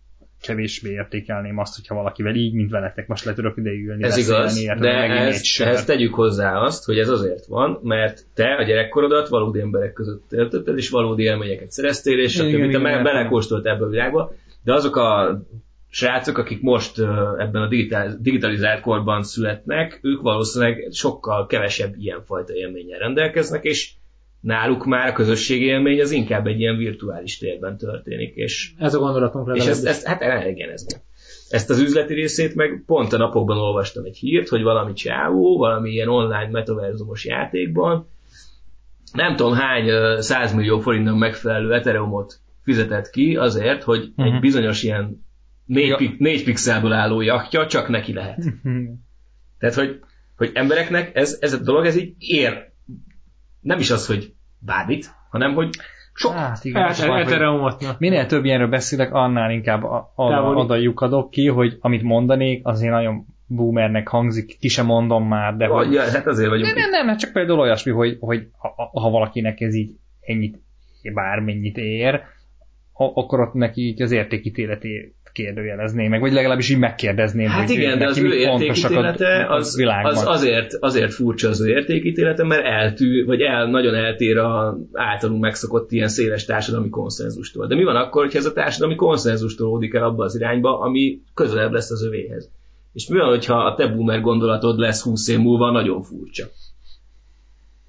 [0.42, 4.04] kevésbé értékelném azt, hogyha valakivel így, mint veletek most le tudok ülni.
[4.04, 8.62] Ez igaz, de ezt, ezt tegyük hozzá azt, hogy ez azért van, mert te a
[8.62, 13.84] gyerekkorodat valódi emberek között töltötted, és valódi élményeket szereztél, és igen, igen, te belekóstolt ebbe
[13.84, 14.32] a világba,
[14.64, 15.40] de azok a
[15.90, 16.98] srácok, akik most
[17.38, 17.68] ebben a
[18.18, 23.90] digitalizált korban születnek, ők valószínűleg sokkal kevesebb ilyenfajta élménnyel rendelkeznek, és
[24.40, 28.34] náluk már a közösségi élmény az inkább egy ilyen virtuális térben történik.
[28.34, 30.86] És, ez a gondolatunk És ezt, ezt, hát igen, ez
[31.50, 35.90] ezt az üzleti részét meg pont a napokban olvastam egy hírt, hogy valami csávó, valami
[35.90, 38.08] ilyen online metaverzumos játékban
[39.12, 44.24] nem tudom hány százmillió forintnak megfelelő Ethereumot fizetett ki azért, hogy uh-huh.
[44.24, 44.40] egy mhm.
[44.40, 45.24] bizonyos ilyen
[45.64, 46.14] négy, ja.
[46.18, 48.38] négy pixelből álló jachtja csak neki lehet.
[48.38, 48.84] Uh-huh.
[49.58, 50.00] Tehát, hogy,
[50.36, 52.72] hogy embereknek ez, ez a dolog, ez így ér
[53.60, 55.70] nem is az, hogy bármit, hanem hogy
[56.12, 56.32] sok.
[56.32, 56.96] Hát igen, hát,
[57.80, 63.26] hát, minél több ilyenről beszélek, annál inkább oda lyukadok ki, hogy amit mondanék, azért nagyon
[63.46, 65.92] boomernek hangzik, ki sem mondom már, de hogy...
[65.92, 69.60] Ja, hát azért vagyunk Nem, nem, nem, csak például olyasmi, hogy, hogy ha, ha valakinek
[69.60, 69.90] ez így
[70.20, 70.58] ennyit,
[71.14, 72.22] bármennyit ér,
[72.92, 78.06] akkor ott neki az értékítéletét kérdőjelezném meg, vagy legalábbis így megkérdezném, hát hogy igen, de
[78.06, 83.66] az ő értékítélete az, az azért, azért furcsa az ő értékítélete, mert eltű, vagy el,
[83.66, 87.66] nagyon eltér a általunk megszokott ilyen széles társadalmi konszenzustól.
[87.66, 91.20] De mi van akkor, hogyha ez a társadalmi konszenzustól ódik el abba az irányba, ami
[91.34, 92.50] közelebb lesz az övéhez?
[92.92, 96.46] És mi van, hogyha a te boomer gondolatod lesz 20 év múlva nagyon furcsa?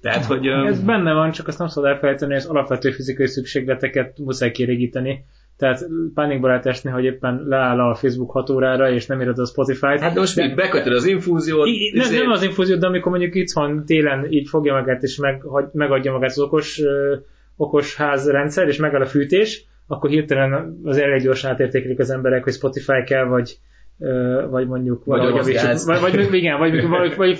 [0.00, 0.46] Tehát, hogy...
[0.46, 5.24] Ez benne van, csak azt nem szabad elfelejteni, hogy az alapvető fizikai szükségleteket muszáj kirégíteni
[5.60, 9.46] tehát pánikba lehet esni, hogy éppen leáll a Facebook 6 órára, és nem írod a
[9.46, 10.00] Spotify-t.
[10.00, 11.66] Hát de most még bekötöd az infúziót.
[11.66, 15.42] I, nem, nem az infúziót, de amikor mondjuk itthon télen így fogja magát, és meg,
[15.72, 17.16] megadja magát az okos, ö,
[17.56, 22.52] okos házrendszer, és megáll a fűtés, akkor hirtelen az elég gyorsan átértékelik az emberek, hogy
[22.52, 23.58] Spotify kell, vagy
[24.50, 27.38] vagy mondjuk vagy javítsuk, vagy, vagy, igen, vagy, vagy, vagy,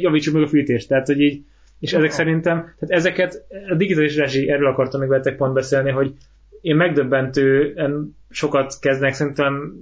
[0.00, 0.88] javítsuk meg a fűtést.
[0.88, 1.42] Tehát, hogy így
[1.80, 6.12] És ezek szerintem, tehát ezeket a digitális rezsi, erről akartam még veletek pont beszélni, hogy
[6.62, 9.72] én megdöbbentően sokat kezdnek szerintem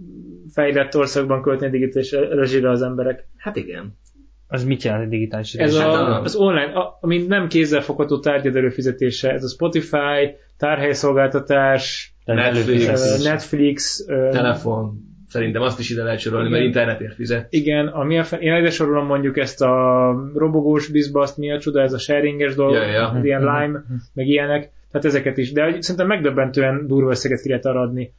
[0.52, 3.28] fejlett országban költeni digitális rezsire az emberek.
[3.36, 3.98] Hát igen.
[4.46, 5.86] Az mit jelent a digitális Ez rezsi?
[5.86, 12.86] a, az online, a, ami nem kézzelfogható tárgyad előfizetése, ez a Spotify, tárhelyszolgáltatás, Netflix.
[12.86, 15.08] Netflix, Netflix Telefon.
[15.28, 16.66] Szerintem azt is ide lehet sorolni, mert Igen.
[16.72, 17.46] internetért fizet.
[17.52, 21.80] Igen, ami a, fe- én ide sorolom mondjuk ezt a robogós bizbaszt, mi a csuda,
[21.82, 23.20] ez a sharinges dolog, Ja, ja.
[23.22, 27.80] ilyen lime, meg ilyenek, tehát ezeket is, de szerintem megdöbbentően durva összeget ki lehet arra
[27.80, 28.12] adni.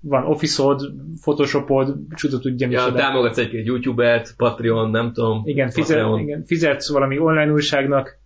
[0.00, 2.96] Van Office-od, Photoshopod, csuda tudja Ja, csoda.
[2.96, 5.42] támogatsz egy-két YouTubert, Patreon, nem tudom.
[5.44, 8.18] Igen, fizet, igen, fizetsz valami online újságnak,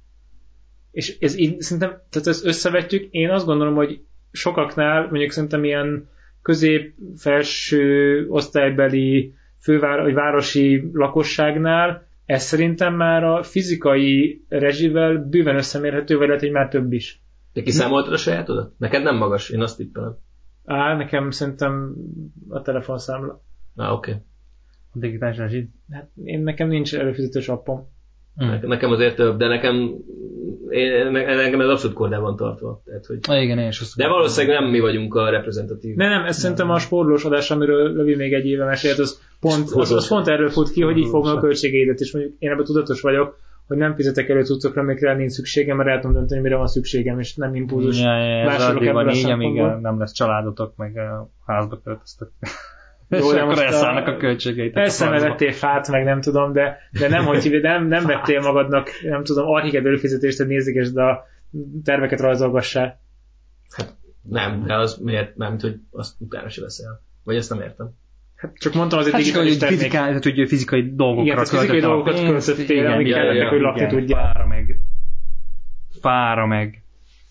[0.90, 6.08] és ez így szerintem, tehát ezt összevetjük, én azt gondolom, hogy sokaknál, mondjuk szerintem ilyen
[6.42, 16.26] közép-felső osztálybeli fővár, vagy városi lakosságnál, ez szerintem már a fizikai rezsivel bőven összemérhető, vagy
[16.26, 17.20] lehet, hogy már több is.
[17.52, 18.72] Te kiszámoltad a sajátodat?
[18.78, 20.16] Neked nem magas, én azt tippelem.
[20.64, 21.94] Á, nekem szerintem
[22.48, 23.42] a telefonszámla.
[23.74, 24.11] Na, oké.
[24.11, 24.22] Okay.
[24.92, 25.70] A digitális rezsi?
[25.90, 27.88] Hát én nekem nincs előfizetős appom.
[28.34, 29.94] Ne- Nekem azért több, de nekem,
[30.68, 32.82] én, ne- nekem ez abszolút kordában tartva.
[32.84, 33.18] Tehát, hogy...
[33.28, 35.96] Ah, igen, én is azt De valószínűleg nem mi vagyunk a reprezentatív.
[35.96, 39.70] Ne, nem, ez szerintem a sportlós adás, amiről Lövi még egy éve mesélt, az pont,
[39.70, 42.64] az, az pont erről fut ki, hogy így fogom a költségeidet, és mondjuk én ebben
[42.64, 46.57] tudatos vagyok, hogy nem fizetek elő cuccokra, amikre nincs szükségem, mert el tudom dönteni, mire
[46.57, 48.00] van szükségem, és nem impulzus.
[48.00, 49.81] Ja, ja, ez vásárolok ebből a így, amíg szempontból.
[49.81, 52.31] nem lesz családotok, meg a házba költöztök.
[53.09, 54.72] Jó, és de akkor most a- elszállnak a költségeit.
[54.72, 58.40] Persze, mert vettél fát, meg nem tudom, de, de nem, hogy de nem, nem vettél
[58.40, 61.24] magadnak, nem tudom, archiked előfizetést, hogy nézegesd a
[61.85, 63.00] terveket rajzolgassál.
[64.22, 67.02] Nem, de az miért nem, hogy azt utána se veszel.
[67.24, 67.90] Vagy ezt nem értem.
[68.38, 69.79] Hát csak mondtam, azért Hát csak, digitális hogy termék.
[69.79, 74.33] fizikai, tehát, hogy fizikai dolgokra Igen, fizikai dolgokat költöttél, amik kellettek, hogy lakni tudjál.
[74.33, 74.81] Fára meg,
[76.01, 76.83] fára meg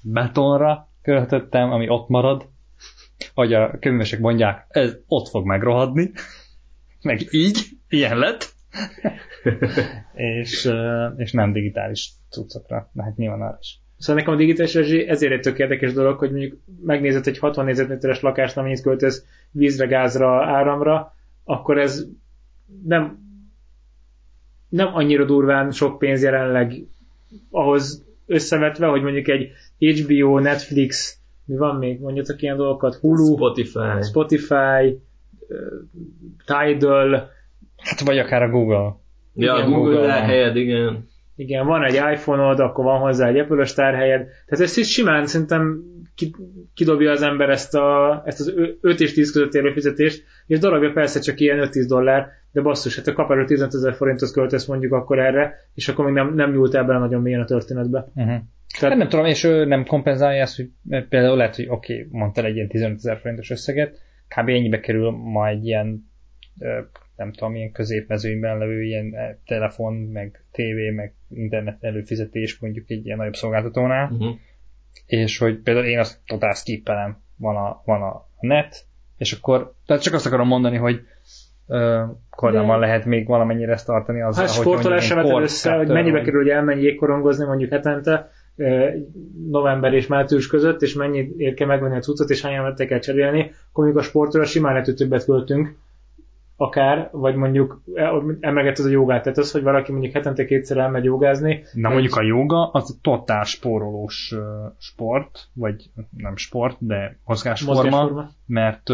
[0.02, 2.50] betonra költöttem, ami ott marad.
[3.34, 6.12] Hogy a könyvesek mondják, ez ott fog megrohadni.
[7.02, 7.58] Meg így,
[7.90, 8.54] ilyen lett.
[10.14, 10.70] és,
[11.18, 12.90] és nem digitális cuccokra.
[12.94, 13.80] De hát nyilván arra is.
[13.98, 17.66] Szóval nekem a digitális rezsi ezért egy tök érdekes dolog, hogy mondjuk megnézed egy 60
[17.66, 22.08] négyzetméteres lakást, amennyit költesz vízre, gázra, áramra, akkor ez
[22.84, 23.20] nem,
[24.70, 26.74] nem annyira durván sok pénz jelenleg
[27.52, 34.04] ahhoz összevetve, hogy mondjuk egy HBO, Netflix, mi van még, mondjatok ilyen dolgokat, Hulu, Spotify.
[34.04, 35.00] Spotify,
[36.46, 37.36] Tidal,
[37.78, 38.96] Hát vagy akár a Google.
[39.34, 41.08] Ja, igen, Google, Google Google helyed, igen.
[41.40, 44.22] Igen, van egy iPhone-od, akkor van hozzá egy Apple-ös tárhelyed.
[44.46, 45.84] Tehát ezt is simán szerintem
[46.16, 46.36] ki-
[46.74, 51.20] kidobja az ember ezt, a, ezt az 5 és 10 közötti előfizetést, és darabja persze
[51.20, 54.92] csak ilyen 5-10 dollár, de basszus, hát a kap erről 15 ezer forintot költesz mondjuk
[54.94, 58.00] akkor erre, és akkor még nem, nem nyúlt el bele nagyon mélyen a történetbe.
[58.00, 58.26] Uh-huh.
[58.80, 60.70] Tehát- Hát nem tudom, és ő nem kompenzálja ezt, hogy
[61.10, 64.50] például lehet, hogy oké, okay, mondtál egy ilyen 15 ezer forintos összeget, kb.
[64.50, 66.10] ennyibe kerül ma egy ilyen,
[67.18, 73.06] nem tudom, ilyen középmezőnyben levő ilyen eh, telefon, meg tévé, meg internet előfizetés mondjuk egy
[73.06, 74.36] ilyen nagyobb szolgáltatónál, Uh-huh.
[75.06, 78.86] és hogy például én azt totál skippelem, van a, van a net,
[79.18, 81.02] és akkor, tehát csak azt akarom mondani, hogy
[82.52, 86.42] De- lehet még valamennyire ezt tartani az, Hát sportolás sem veted össze, hogy mennyibe kerül,
[86.42, 88.30] hogy elmenj jégkorongozni mondjuk hetente,
[89.50, 93.40] november és március között, és mennyi ér kell megvenni a cuccot, és hányan kell cserélni,
[93.40, 95.76] akkor mondjuk a sportra simán lehet, hogy többet költünk,
[96.58, 97.82] akár, vagy mondjuk
[98.40, 102.22] emlegetted a jogát, tehát az, hogy valaki mondjuk hetente kétszer elmegy jogázni, Na mondjuk a
[102.22, 104.34] joga az totál spórolós
[104.78, 108.30] sport, vagy nem sport, de mozgásforma, mozgásforma.
[108.46, 108.90] mert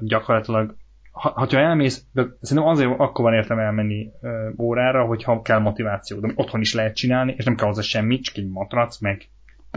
[0.00, 0.74] gyakorlatilag
[1.12, 6.18] ha, ha elmész, de szerintem azért akkor van értem elmenni ö, órára, hogyha kell motiváció,
[6.18, 9.28] de otthon is lehet csinálni, és nem kell hozzá semmit, csak egy matrac, meg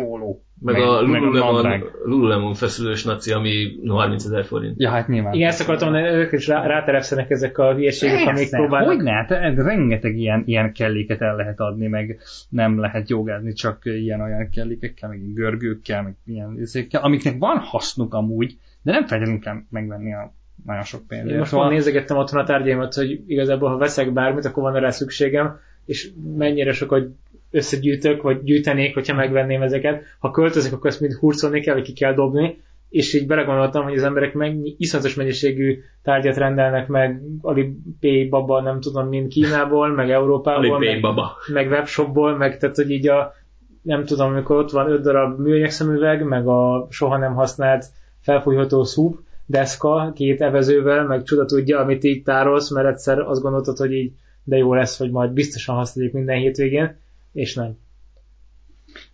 [0.05, 0.43] póló.
[0.59, 1.83] Meg, meg a Lululemon.
[2.03, 4.75] Lululemon feszülős naci, ami 30 ezer forint.
[4.77, 5.33] Ja, hát nyilván.
[5.33, 8.93] Igen, ezt akartam, hogy ők is rá, ráterepszenek ezek a hülyeségek, amik próbálnak.
[8.93, 9.11] hogy ne?
[9.11, 15.09] Hát rengeteg ilyen, ilyen kelléket el lehet adni, meg nem lehet jogázni csak ilyen-olyan kellékekkel,
[15.09, 20.33] meg görgőkkel, meg ilyen izékkel, amiknek van hasznuk amúgy, de nem feltétlenül kell megvenni a
[20.65, 21.29] nagyon sok pénzt.
[21.31, 24.89] Én most már nézegettem otthon a tárgyaimat, hogy igazából ha veszek bármit, akkor van rá
[24.89, 27.07] szükségem, és mennyire sokat
[27.51, 30.03] összegyűjtök, vagy gyűjtenék, hogyha megvenném ezeket.
[30.19, 33.97] Ha költözök, akkor ezt mind hurcolni kell, vagy ki kell dobni, és így belegondoltam, hogy
[33.97, 40.09] az emberek mennyi iszonyatos mennyiségű tárgyat rendelnek meg Alipay baba, nem tudom, mind Kínából, meg
[40.09, 41.37] Európából, meg, baba.
[41.53, 43.33] meg webshopból, meg tehát, hogy így a
[43.81, 47.85] nem tudom, amikor ott van öt darab műanyag szemüveg, meg a soha nem használt
[48.19, 53.77] felfújható szúp, deszka, két evezővel, meg csuda tudja, amit így tárolsz, mert egyszer azt gondoltad,
[53.77, 54.11] hogy így
[54.43, 56.95] de jó lesz, hogy majd biztosan használjuk minden hétvégén,
[57.33, 57.77] és nem.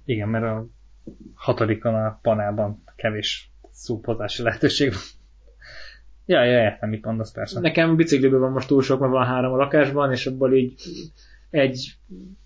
[0.06, 0.67] Igen, mert a
[1.34, 5.01] hatodikon a panelban kevés szópozási lehetőség van.
[6.25, 7.60] Ja, ja, értem, mit mondasz persze.
[7.60, 10.73] Nekem bicikliből van most túl sok, mert van három a lakásban, és abból így
[11.49, 11.93] egy,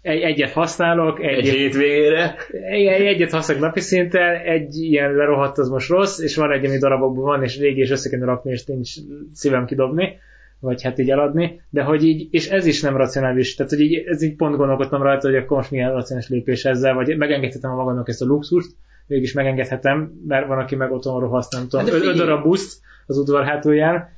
[0.01, 2.36] egy egyet használok, egy, Egy hétvégére.
[2.51, 6.77] egy, egyet használok napi szinten, egy ilyen lerohadt az most rossz, és van egy, ami
[6.77, 8.93] darabokban van, és régi, és össze kéne rakni, és nincs
[9.34, 10.19] szívem kidobni,
[10.62, 13.93] vagy hát így eladni, de hogy így, és ez is nem racionális, tehát hogy így,
[13.93, 17.76] ez így pont gondolkodtam rajta, hogy akkor most milyen racionális lépés ezzel, vagy megengedhetem a
[17.76, 18.71] magamnak ezt a luxust,
[19.08, 23.17] mégis megengedhetem, mert van, aki meg otthon rohadt, nem tudom, Hát öt, darab buszt az
[23.17, 24.10] udvar hátulján,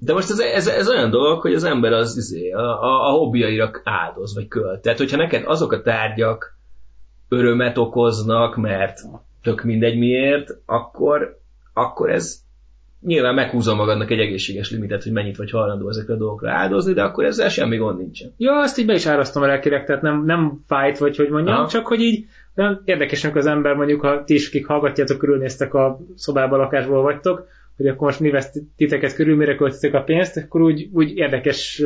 [0.00, 3.10] De most ez, ez, ez olyan dolog, hogy az ember az izé, a, a, a
[3.10, 4.82] hobbiaira áldoz, vagy költ.
[4.82, 6.56] Tehát, hogyha neked azok a tárgyak
[7.28, 9.00] örömet okoznak, mert
[9.42, 11.38] tök mindegy miért, akkor,
[11.72, 12.43] akkor ez
[13.04, 17.02] nyilván meghúzol magadnak egy egészséges limitet, hogy mennyit vagy hajlandó ezekre a dolgokra áldozni, de
[17.02, 18.30] akkor ezzel semmi gond nincsen.
[18.36, 21.56] Ja, azt így be is árasztom a lelkileg, tehát nem, nem fájt, vagy hogy mondjam,
[21.56, 21.68] Aha.
[21.68, 25.74] csak hogy így nem érdekes, amikor az ember mondjuk, ha ti is, akik hallgatjátok, körülnéztek
[25.74, 30.36] a szobába, lakásból vagytok, hogy akkor most mi vesz titeket körül, mire költitek a pénzt,
[30.36, 31.82] akkor úgy, úgy érdekes,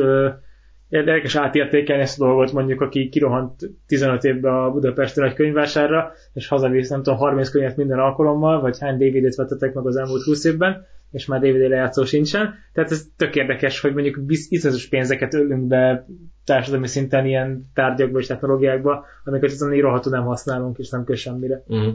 [0.89, 3.53] érdekes átértékelni ezt a dolgot, mondjuk aki kirohant
[3.87, 8.79] 15 évben a Budapesti nagy könyvvásárra, és hazavisz, nem tudom, 30 könyvet minden alkalommal, vagy
[8.79, 12.53] hány DVD-t vettetek meg az elmúlt 20 évben, és már DVD lejátszó sincsen.
[12.73, 16.05] Tehát ez tök érdekes, hogy mondjuk iszonyatos pénzeket ölünk be
[16.45, 21.63] társadalmi szinten ilyen tárgyakba és technológiákba, amiket azon íróható nem használunk, és nem kös semmire.
[21.67, 21.93] Uh-huh.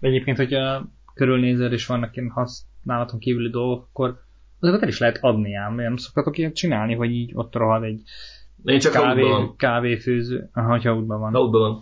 [0.00, 4.20] Egyébként, hogyha körülnézel, és vannak ilyen használaton kívüli dolgok, akkor
[4.60, 5.74] azokat el is lehet adni ám.
[5.74, 8.02] Nem szoktatok ilyet csinálni, hogy így ott rohad egy
[8.64, 9.24] Én csak kávé,
[9.56, 10.48] kávéfőző.
[10.52, 11.32] Aha, hogyha útban van.
[11.32, 11.80] Ha útban van.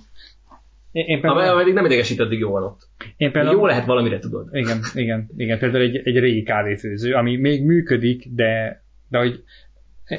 [0.93, 2.89] Én, én Ha például, pedig nem idegesít, addig jó van ott.
[3.17, 4.49] én például Jó lehet valamire, tudod.
[4.53, 5.59] Igen, igen, igen.
[5.59, 9.45] Például egy, egy régi kávéfőző, ami még működik, de, de hogy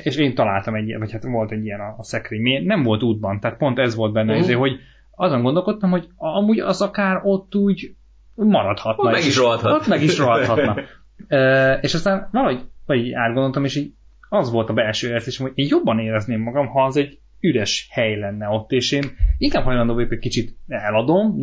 [0.04, 2.66] és én találtam egy vagy hát volt egy ilyen a, a szekrény.
[2.66, 4.56] Nem volt útban, tehát pont ez volt benne, uh-huh.
[4.56, 4.80] hogy
[5.16, 7.96] azon gondolkodtam, hogy amúgy az akár ott úgy
[8.36, 9.04] maradhatna.
[9.04, 9.74] Ott meg is rohadhat.
[9.74, 10.76] Ott meg is rohadhatna.
[11.38, 13.94] e, és aztán valahogy vagy így átgondoltam, és így
[14.30, 18.16] az volt a belső érzésem, hogy én jobban érezném magam, ha az egy üres hely
[18.20, 19.04] lenne ott, és én
[19.38, 21.38] inkább hajlandó vagyok, hogy kicsit eladom,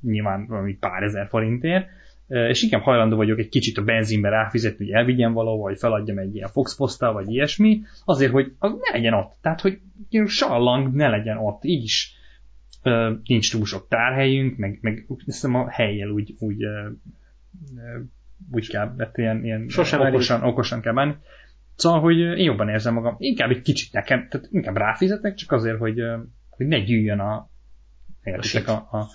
[0.00, 1.86] nyilván valami pár ezer forintért,
[2.30, 6.34] és inkább hajlandó vagyok egy kicsit a benzinbe ráfizetni, hogy elvigyen valahova, vagy feladjam egy
[6.34, 9.36] ilyen Fox poszttal, vagy ilyesmi, azért, hogy az ne legyen ott.
[9.40, 9.80] Tehát, hogy
[10.26, 11.64] sallang ne legyen ott.
[11.64, 12.14] Így is
[12.82, 16.88] ö, nincs túl sok tárhelyünk, meg, meg hiszem a helyjel úgy, úgy, ö,
[18.52, 21.14] úgy kell, tehát ilyen, ilyen Sosem okosan, okosan kell bánni.
[21.80, 23.14] Szóval, hogy én jobban érzem magam.
[23.18, 26.00] Inkább egy kicsit nekem, tehát inkább ráfizetek, csak azért, hogy,
[26.50, 27.48] hogy ne gyűjjön a,
[28.24, 29.08] értitek, a, a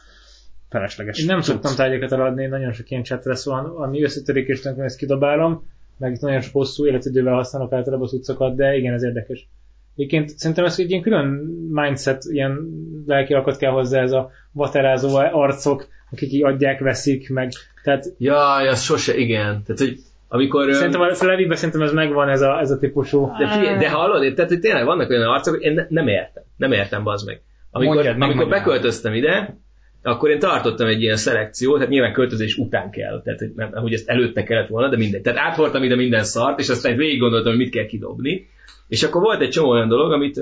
[0.70, 1.52] felesleges Én nem cucc.
[1.52, 6.18] szoktam tárgyakat eladni, nagyon sok ilyen csetre van, ami összetörik és tönkrén ezt kidobálom, meg
[6.20, 9.48] nagyon hosszú életidővel használok általában a cuccokat, de igen, ez érdekes.
[9.96, 11.26] Egyébként szerintem ez egy ilyen külön
[11.72, 12.58] mindset, ilyen
[13.06, 17.52] lelki alkat kell hozzá ez a vaterázó arcok, akik így adják, veszik, meg
[17.84, 19.64] tehát Jaj, az sose, igen.
[19.64, 20.00] Tehát, hogy
[20.36, 20.74] amikor...
[20.74, 23.32] szerintem a Levibe szerintem ez megvan ez a, ez a típusú.
[23.40, 26.44] De, figyelj, de hallod, tehát hogy tényleg vannak olyan arcok, hogy én ne- nem értem.
[26.58, 27.42] Nem értem, bazd meg.
[27.72, 29.58] Amikor, Mondjad meg, amikor beköltöztem ide,
[30.04, 33.94] akkor én tartottam egy ilyen szelekciót, tehát nyilván költözés után kell, tehát hogy nem, hogy
[33.94, 35.22] ezt előtte kellett volna, de mindegy.
[35.22, 38.48] Tehát áthordtam ide minden szart, és aztán végig gondoltam, hogy mit kell kidobni.
[38.88, 40.42] És akkor volt egy csomó olyan dolog, amit,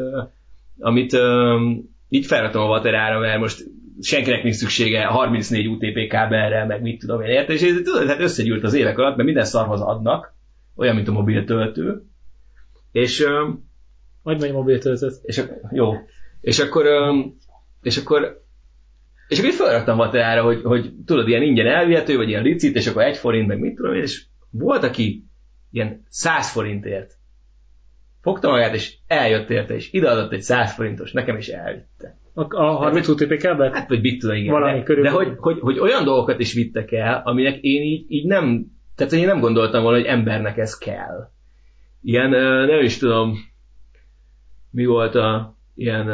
[0.79, 1.17] amit
[2.09, 3.63] így felraktam a vaterára, mert most
[4.01, 8.19] senkinek nincs szüksége 34 UTP kábelre, meg mit tudom én érte, és ez, tudod, hát
[8.19, 10.33] összegyűlt az évek alatt, mert minden szarhoz adnak,
[10.75, 12.03] olyan, mint a mobil töltő,
[12.91, 13.49] és ö,
[14.23, 15.13] Vagy megy mobiltöltet.
[15.23, 15.93] és jó.
[16.41, 16.85] És akkor,
[17.81, 18.41] és akkor,
[19.27, 22.87] és akkor így felraktam vaterára, hogy, hogy tudod, ilyen ingyen elvihető, vagy ilyen licit, és
[22.87, 25.25] akkor egy forint, meg mit tudom én, és volt, aki
[25.71, 27.13] ilyen 100 forintért
[28.21, 32.17] fogta magát, és eljött érte, és ideadott egy 100 forintos, nekem is elvitte.
[32.33, 33.73] A, a 30 UTP kábelt?
[33.73, 34.53] Hát, vagy mit tudom, igen.
[34.53, 35.17] Valami de, de körülbelül.
[35.17, 38.65] hogy, hogy, hogy, olyan dolgokat is vittek el, aminek én így, így nem,
[38.95, 41.31] tehát én nem gondoltam volna, hogy embernek ez kell.
[42.01, 42.29] Ilyen,
[42.67, 43.35] nem is tudom,
[44.71, 46.09] mi volt a, ilyen,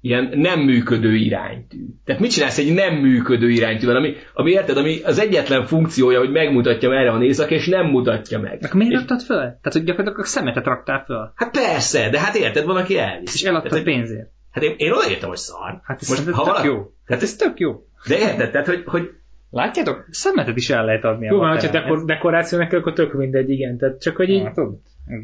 [0.00, 1.86] ilyen nem működő iránytű.
[2.04, 6.30] Tehát mit csinálsz egy nem működő iránytűvel, ami, ami érted, ami az egyetlen funkciója, hogy
[6.30, 8.58] megmutatja merre van éjszak, és nem mutatja meg.
[8.62, 9.36] Akkor miért és, raktad föl?
[9.38, 11.32] Tehát, hogy gyakorlatilag a szemetet raktál föl.
[11.34, 13.34] hát persze, de hát érted, van, aki elvisz.
[13.34, 14.34] És Tehát, hogy- pénzért.
[14.56, 15.80] Hát én, én odaírtam, hogy szar.
[15.82, 16.92] Hát ez Most, Most, ha tök valaki, jó.
[17.04, 17.72] Hát Ez tök jó.
[18.08, 19.10] de érted, tehát, hogy, hogy
[19.50, 20.06] Látjátok?
[20.10, 21.26] Szemetet is el lehet adni.
[21.26, 23.78] Jó, van, hogyha dekor, dekorációnak akkor tök mindegy, igen.
[23.78, 24.48] Tehát csak hogy így.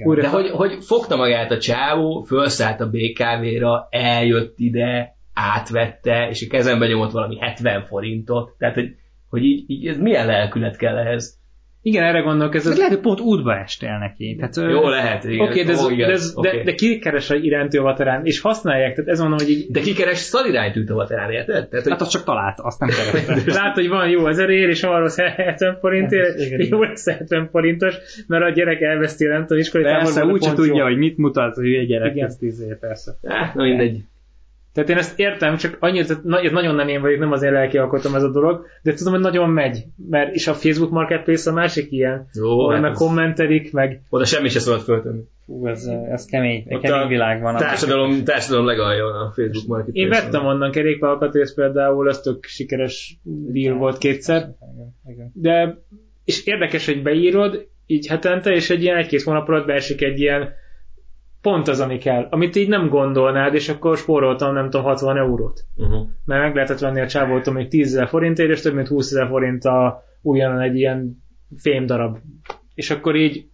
[0.04, 6.46] Újra- De hogy, hogy fogta magát a csávó, felszállt a BKV-ra, eljött ide, átvette, és
[6.48, 8.54] a kezembe nyomott valami 70 forintot.
[8.58, 8.94] Tehát, hogy,
[9.28, 11.38] hogy így, így ez milyen lelkület kell ehhez?
[11.84, 12.76] Igen, erre gondolok, ez Ez az...
[12.76, 14.36] lehet, hogy pont útba estél neki.
[14.38, 15.46] Tehát, Jó, lehet, igen.
[15.46, 16.56] Oké, de, ez, Ó, igen, de, ez, oké.
[16.56, 19.80] de, de ki keres a iránti avatarán, és használják, tehát ez mondom, hogy így De
[19.80, 21.68] ki keres szalirányt üt a vaterán, érted?
[21.68, 23.52] Tehát, hogy Hát azt csak talált, azt nem kereste.
[23.60, 26.66] Lát, hogy van jó ezerért, és arról 70 forintért, Igen, igen.
[26.70, 30.36] jó lesz 70 forintos, mert a gyerek elveszti, nem tudom, iskolai Persze, a jó.
[30.36, 32.26] tudja, hogy mit mutat, hogy egy gyerek, Igen.
[32.26, 33.12] ez tíz év, persze.
[33.22, 34.00] Ah, na mindegy.
[34.74, 37.42] Tehát én ezt értem, csak annyit, tehát na- ez nagyon nem én vagyok, nem az
[37.42, 40.90] én lelki alkotom ez a dolog, de tudom, hogy nagyon megy, mert és a Facebook
[40.90, 44.80] Marketplace a másik ilyen, Jó, ahol hát meg az- kommentelik, meg Oda semmi se szabad
[44.80, 45.20] föltenni.
[45.44, 47.56] Fú, ez, ez kemény, Ott kemény a világ van.
[47.56, 53.76] Társadalom, társadalom legalja a Facebook marketplace én vettem onnan kerékpáralkatrészt például, az tök sikeres deal
[53.76, 54.48] volt kétszer,
[55.32, 55.78] de
[56.24, 60.48] és érdekes, hogy beírod így hetente, és egy ilyen egy-két hónap alatt beesik egy ilyen
[61.42, 65.64] pont az, ami kell, amit így nem gondolnád, és akkor spóroltam nem tudom 60 eurót.
[65.76, 66.08] Uh-huh.
[66.24, 69.26] Mert meg lehetett venni a csávótól még 10 ezer forintért, és több mint 20 ezer
[69.26, 71.22] forint a újonnan egy ilyen
[71.56, 72.18] fém darab.
[72.74, 73.46] És akkor így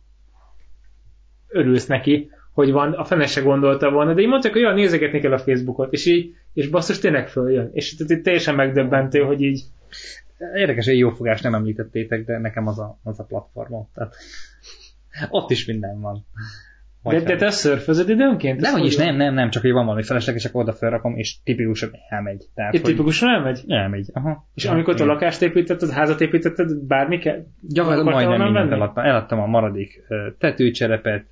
[1.48, 5.20] örülsz neki, hogy van, a fene se gondolta volna, de így mondták, hogy ja, nézegetni
[5.20, 7.70] kell a Facebookot, és így, és basszus tényleg följön.
[7.72, 9.62] És tehát teljesen megdöbbentő, hogy így
[10.54, 13.88] Érdekes, hogy jófogást nem említettétek, de nekem az a, az a platformom.
[13.94, 14.14] Tehát,
[15.30, 16.26] ott is minden van.
[17.08, 18.60] De, de te szörfözöd időnként?
[18.60, 21.90] Nem, is nem, nem, nem, csak hogy van valami felesleges, csak oda felrakom, és tipikusan
[22.08, 22.44] elmegy.
[22.54, 23.64] Tehát, Itt hogy tipikusan elmegy?
[23.66, 24.10] elmegy.
[24.12, 24.48] Aha.
[24.54, 25.14] És amikor te Igen.
[25.14, 27.44] lakást építetted, házat építetted, bármi kell?
[27.60, 29.04] Gyakorlatilag majdnem mindent eladtam.
[29.04, 30.02] Eladtam a maradék
[30.38, 31.26] tetőcserepet,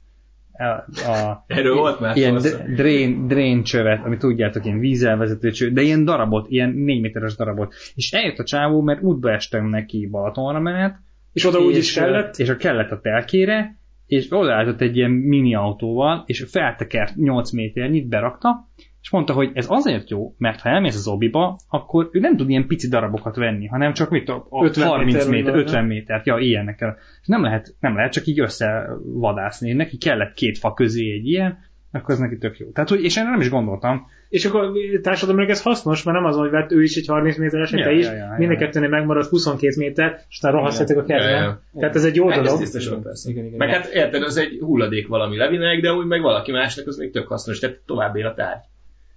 [0.53, 2.39] el- a, Erről volt már ilyen
[2.74, 7.74] drain, drain csövet, ami tudjátok, ilyen vízelvezető cső, de ilyen darabot, ilyen 4 méteres darabot.
[7.95, 10.97] És eljött a csávó, mert útba estem neki Balatonra menet,
[11.33, 12.37] És oda úgy is és, kellett?
[12.37, 18.09] És a kellett a telkére, és odaállított egy ilyen mini autóval, és feltekert 8 méternyit,
[18.09, 18.68] berakta,
[19.07, 22.50] és mondta, hogy ez azért jó, mert ha elmész az obiba, akkor ő nem tud
[22.50, 25.84] ilyen pici darabokat venni, hanem csak mit a, a 50 30 méter, méter, vagy 50
[25.84, 26.96] métert, ja, ilyenekkel.
[27.20, 29.72] És nem lehet, nem lehet csak így összevadászni.
[29.72, 31.59] Neki kellett két fa közé egy ilyen,
[31.97, 32.66] akkor ez neki tök jó.
[32.70, 34.07] Tehát, hogy, és én nem is gondoltam.
[34.28, 34.72] És akkor
[35.03, 37.92] társadalomnak ez hasznos, mert nem az, hogy vett ő is egy 30 méteres, Ja, te
[37.92, 38.59] is, ja, ja, mind a ja.
[38.59, 41.30] kettőnél megmarad 22 méter, és aztán rohasztjátok a kertben.
[41.30, 41.61] Ja, ja.
[41.78, 42.61] Tehát ez egy jó Egész dolog.
[42.61, 43.30] tisztesen persze.
[43.30, 43.59] Igen, igen.
[43.59, 47.11] Meg hát érted, az egy hulladék valami levinek, de úgy meg valaki másnak az még
[47.11, 48.64] tök hasznos, tehát tovább él a tárgy.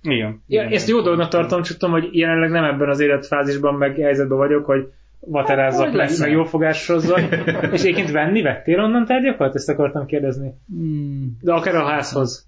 [0.01, 0.41] Igen.
[0.47, 4.37] Ja, ezt jó dolognak tartom, csak tudom, hogy jelenleg nem ebben az életfázisban, meg helyzetben
[4.37, 4.87] vagyok, hogy
[5.19, 6.19] vaterázzak Hát, lesz.
[6.19, 7.19] meg jó fogásozzak.
[7.73, 9.55] és egyébként venni vettél onnan tárgyakat?
[9.55, 10.53] Ezt akartam kérdezni.
[10.67, 11.37] Hmm.
[11.41, 12.47] De akár a házhoz.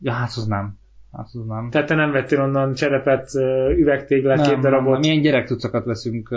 [0.00, 0.78] Ja, házhoz nem.
[1.12, 1.68] Házhoz nem.
[1.70, 3.30] Tehát te nem vettél onnan cserepet,
[3.76, 4.98] üvegtéglát, két darabot.
[4.98, 6.28] Milyen gyerektucakat veszünk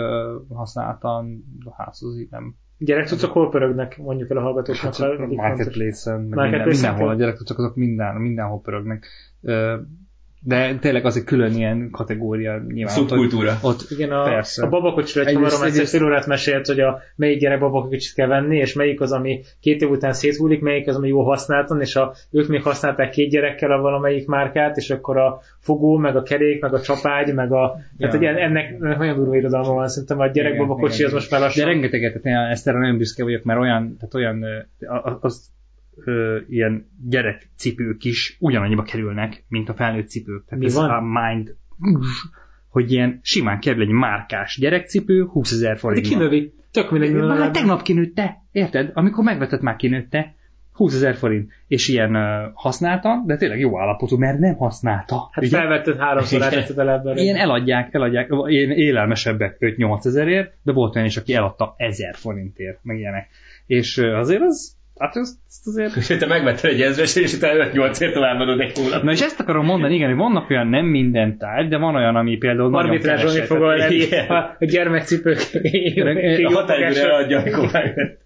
[0.48, 2.54] használtan a házhoz, így nem.
[2.78, 4.94] Gyerekcucok hol pörögnek, mondjuk el a hallgatóknak.
[4.94, 5.36] ha nekik fontos.
[5.36, 7.16] Marketplace-en, meg minden, mindenhol a kell?
[7.18, 9.06] gyerektucak azok minden, mindenhol pörögnek.
[10.44, 12.94] De tényleg az egy külön ilyen kategória nyilván.
[12.94, 13.58] Szubkultúra.
[13.62, 14.66] Ott, ott Igen, a, Persze.
[14.66, 18.26] a babakocsira egy haverom egyszer egyrészt- fél órát mesélt, hogy a melyik gyerek babakocsit kell
[18.26, 21.96] venni, és melyik az, ami két év után széthullik, melyik az, ami jó használtan, és
[21.96, 26.22] a, ők még használták két gyerekkel a valamelyik márkát, és akkor a fogó, meg a
[26.22, 27.76] kerék, meg a csapágy, meg a...
[27.96, 28.08] Ja.
[28.08, 28.30] Tehát Ja.
[28.30, 31.30] egy, ennek, ennek nagyon durva irodalma van, szerintem a gyerek Igen, babakocsi igen, az most
[31.30, 31.64] már lassan.
[31.64, 34.44] De rengeteget, tehát én ezt erre nagyon büszke vagyok, mert olyan, tehát olyan,
[35.20, 35.50] az,
[36.04, 40.44] ö, ilyen gyerekcipők is ugyanannyiba kerülnek, mint a felnőtt cipők.
[40.44, 40.90] Tehát Mi ez van?
[40.90, 41.54] a mind,
[42.68, 46.06] hogy ilyen simán kerül egy márkás gyerekcipő 20 ezer De forint.
[46.06, 46.52] kinövi.
[46.70, 47.12] Tök mindegy.
[47.12, 47.50] Már vele.
[47.50, 48.90] tegnap kinőtte, érted?
[48.94, 50.34] Amikor megvetett, már kinőtte.
[50.72, 51.50] 20 ezer forint.
[51.66, 55.28] És ilyen uh, használta, de tényleg jó állapotú, mert nem használta.
[55.32, 55.56] Hát Ugye?
[55.56, 56.50] felvetted háromszor, Igen.
[56.50, 57.16] rátetted el ebben.
[57.16, 62.78] Ilyen eladják, eladják, ilyen élelmesebbek 5-8 ezerért, de volt olyan is, aki eladta 1000 forintért,
[62.82, 63.28] meg ilyenek.
[63.66, 65.96] És ö, azért az, hát ez, ez azért...
[65.96, 69.02] És te megvetted egy ezres, és utána 5-8 ért továbbadod egy hónap.
[69.02, 72.16] Na és ezt akarom mondani, igen, hogy vannak olyan nem minden tárgy, de van olyan,
[72.16, 73.56] ami például nagyon Arbitrázsolni keveset.
[73.56, 73.62] fog
[74.28, 75.38] a, a, gyermekcipők.
[76.44, 78.20] A határidőre eladja, amikor megvett.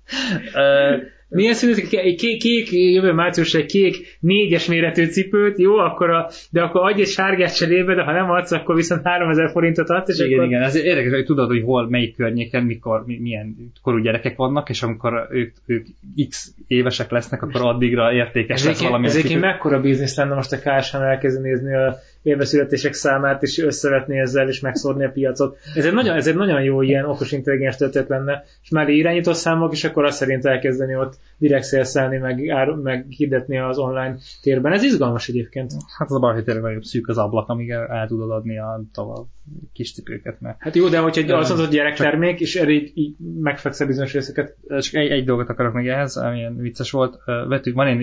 [1.28, 1.72] Milyen színű?
[1.90, 6.90] Egy kék, kék, jövő március egy kék négyes méretű cipőt, jó, akkor a, de akkor
[6.90, 10.38] adj egy sárgát cserébe, de ha nem adsz, akkor viszont 3000 forintot adsz, és igen,
[10.38, 10.46] akkor...
[10.46, 14.68] igen, ez érdekes, hogy tudod, hogy hol, melyik környéken, mikor, mi, milyen korú gyerekek vannak,
[14.68, 15.86] és amikor ők, ők
[16.28, 19.06] x évesek lesznek, akkor addigra értékes lesz Ezért, valami.
[19.06, 21.96] ezért mekkora biznisz lenne most a KSH-n elkezdi nézni a
[22.26, 25.58] élveszületések számát, és összevetni ezzel, és megszórni a piacot.
[25.74, 29.32] Ez egy nagyon, ez egy nagyon jó ilyen okos intelligens történet lenne, és már irányító
[29.32, 34.16] számok, és akkor azt szerint elkezdeni ott direkt szélszelni, meg, ár, meg hirdetni az online
[34.42, 34.72] térben.
[34.72, 35.72] Ez izgalmas egyébként.
[35.98, 38.58] Hát az a baj, hogy tényleg nagyon szűk az ablak, amíg el, el tudod adni
[38.58, 39.24] a tovább
[39.72, 42.90] kis cipőket, mert Hát jó, de hogyha egy, az mondod, hogy gyerektermék, és erre így,
[42.94, 44.56] így megfekszel bizonyos részeket.
[44.68, 47.18] csak egy, egy dolgot akarok még ehhez, ami ilyen vicces volt.
[47.48, 48.00] Vettük, van egy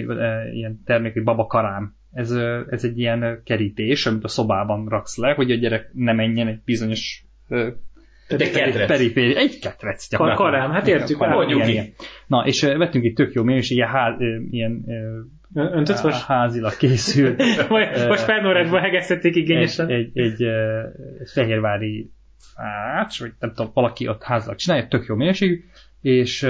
[0.53, 1.95] ilyen termék, hogy baba karám.
[2.13, 2.31] Ez,
[2.69, 6.59] ez egy ilyen kerítés, amit a szobában raksz le, hogy a gyerek ne menjen egy
[6.65, 7.25] bizonyos
[8.27, 8.87] Egy ketrec.
[8.87, 11.33] periféri, egy ketrec Kar- karám, hát értjük Karám.
[11.35, 11.73] Mondjuk igen, ki.
[11.73, 11.91] igen.
[12.27, 13.43] Na, és vettünk itt tök jó
[14.19, 15.19] ö, ilyen ö,
[15.55, 16.25] Ön- Öntött most?
[16.25, 17.37] házilag készült
[18.07, 19.89] Most- felnorásban hegesztették egy, igényesen.
[19.89, 20.79] egy, egy, ö,
[21.19, 22.11] egy fehérvári
[22.95, 25.63] ács, vagy nem tudom, valaki ott házilag csinálja, tök jó minőségű,
[26.01, 26.47] és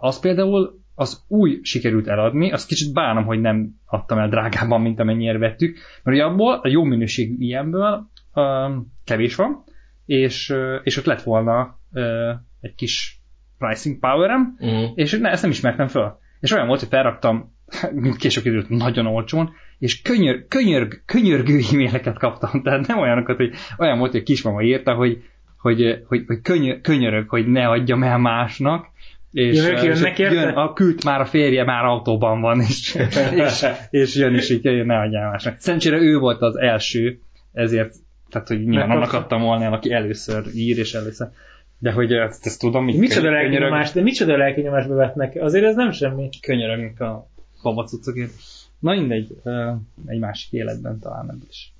[0.00, 5.00] az például az új sikerült eladni, azt kicsit bánom, hogy nem adtam el drágában, mint
[5.00, 8.68] amennyire vettük, mert ugye abból, a jó minőségű ilyenből ö,
[9.04, 9.64] kevés van,
[10.06, 13.22] és, és ott lett volna ö, egy kis
[13.58, 14.84] pricing powerem, Mm.
[14.94, 16.18] és ne, ezt nem ismertem föl.
[16.40, 17.54] És olyan volt, hogy felraktam,
[17.92, 22.62] mint később időt nagyon olcsón, és könyör, könyörg, könyörgő e-maileket kaptam.
[22.62, 25.22] Tehát nem olyanokat, hogy olyan volt, hogy kismama írta, hogy,
[25.58, 28.86] hogy, hogy, hogy könyör, könyörög, hogy ne adjam el másnak,
[29.32, 30.34] és, Jövök, és jönnek érte?
[30.34, 32.94] jön, a küld már a férje, már autóban van, és,
[33.46, 35.60] és, és jön is így, hogy ne adjál másnak.
[35.60, 37.18] Szerencsére ő volt az első,
[37.52, 37.94] ezért,
[38.30, 39.10] tehát hogy nyilván Megkapta.
[39.16, 41.28] annak adtam volna el, aki először ír, és először.
[41.78, 45.36] De hogy ezt, ezt tudom, így Micsoda lelkinyomás, de micsoda lelkinyomás bevetnek?
[45.40, 46.28] Azért ez nem semmi.
[46.40, 47.28] könyörögünk a
[47.62, 48.32] babacucokért.
[48.78, 49.36] Na mindegy,
[50.06, 51.71] egy másik életben talán ebből is.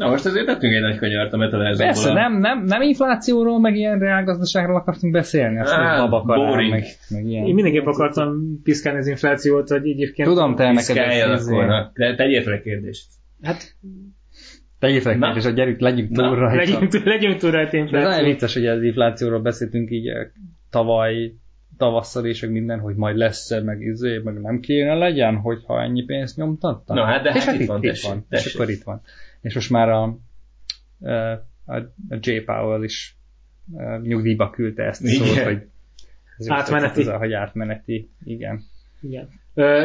[0.00, 1.86] Na most azért tettünk egy nagy kanyart a metalázóból.
[1.86, 6.70] Persze, nem, nem, nem inflációról, meg ilyen reálgazdaságról akartunk beszélni, azt Á, hogy babakarán, boring.
[6.70, 7.46] meg, meg ilyen.
[7.46, 10.28] Én mindenképp akartam piszkálni az inflációt, hogy egyébként...
[10.28, 11.90] Tudom, te neked Piszkáljon ez akkor.
[11.92, 13.06] Te- Tegyél fel egy kérdést.
[13.42, 13.76] Hát
[14.78, 15.24] Tegyél fel Na.
[15.26, 16.56] kérdés, hogy gyerünk, legyünk túl rajta.
[16.56, 18.24] legyünk, túl- legyünk túl rajta De nagyon infláció.
[18.26, 20.26] vicces, hogy az inflációról beszéltünk így eh,
[20.70, 21.32] tavaly,
[21.76, 26.04] tavasszal és meg minden, hogy majd lesz-e, meg izé, meg nem kéne legyen, hogyha ennyi
[26.04, 26.96] pénzt nyomtattak.
[26.96, 28.18] Na hát, de és hát itt van, itt tessék, van.
[28.28, 28.54] És tessék.
[28.54, 29.00] akkor itt van.
[29.40, 30.02] És most már a,
[31.64, 31.76] a,
[32.08, 32.40] a J.
[32.44, 33.16] Powell is
[34.02, 35.66] nyugdíjba küldte ezt a szót, hogy
[36.38, 37.00] ez Átmeneti.
[37.00, 38.62] Ez a, hogy átmeneti, igen.
[39.00, 39.28] Igen.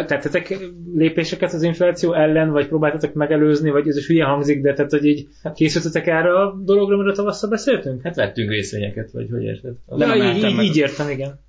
[0.05, 0.57] Tettetek
[0.93, 5.05] lépéseket az infláció ellen, vagy próbáltatok megelőzni, vagy ez is hülye hangzik, de tehát, hogy
[5.05, 8.01] így készültetek erre a dologra, amiről tavasszal beszéltünk?
[8.01, 9.75] Hát vettünk részvényeket, vagy hogy érted?
[9.85, 11.39] Az Ja, így, így, így értem, igen.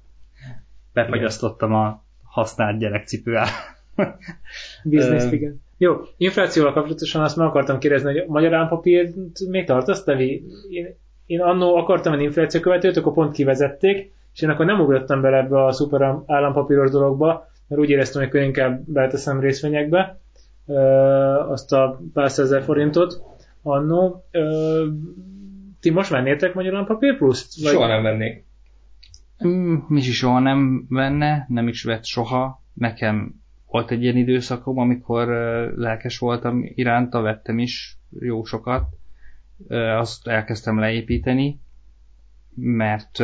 [0.92, 3.38] Befagyasztottam a használt gyerekcipő
[4.84, 5.64] Bizniszt, igen.
[5.78, 9.14] Jó, inflációval kapcsolatosan azt meg akartam kérdezni, hogy a magyar állampapírt
[9.50, 10.44] még tartasz, Tevi?
[10.70, 10.94] Én,
[11.26, 15.64] én annó akartam egy inflációkövetőt, akkor pont kivezették, és én akkor nem ugrottam bele ebbe
[15.64, 20.20] a szuper állampapíros dologba, mert úgy éreztem, hogy inkább beteszem részvényekbe
[20.66, 20.74] ö,
[21.48, 23.20] azt a pár százezer forintot
[23.62, 24.24] annó.
[24.30, 24.84] Ö,
[25.80, 27.62] ti most vennétek magyar állampapír pluszt?
[27.62, 28.44] Vagy- Soha nem vennék.
[29.46, 32.62] Mm, Misi soha nem venne, nem is vett soha.
[32.74, 33.34] Nekem
[33.76, 35.28] volt egy ilyen időszakom, amikor
[35.76, 38.84] lelkes voltam iránta, vettem is jó sokat.
[39.98, 41.60] Azt elkezdtem leépíteni,
[42.54, 43.18] mert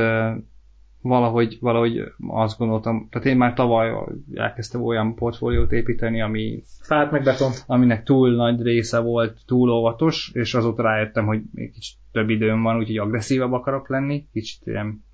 [1.00, 3.92] valahogy, valahogy azt gondoltam, tehát én már tavaly
[4.34, 7.64] elkezdtem olyan portfóliót építeni, ami Fát meg betont.
[7.66, 12.62] aminek túl nagy része volt, túl óvatos, és azóta rájöttem, hogy még kicsit több időm
[12.62, 15.04] van, úgyhogy agresszívabb akarok lenni, kicsit ilyen,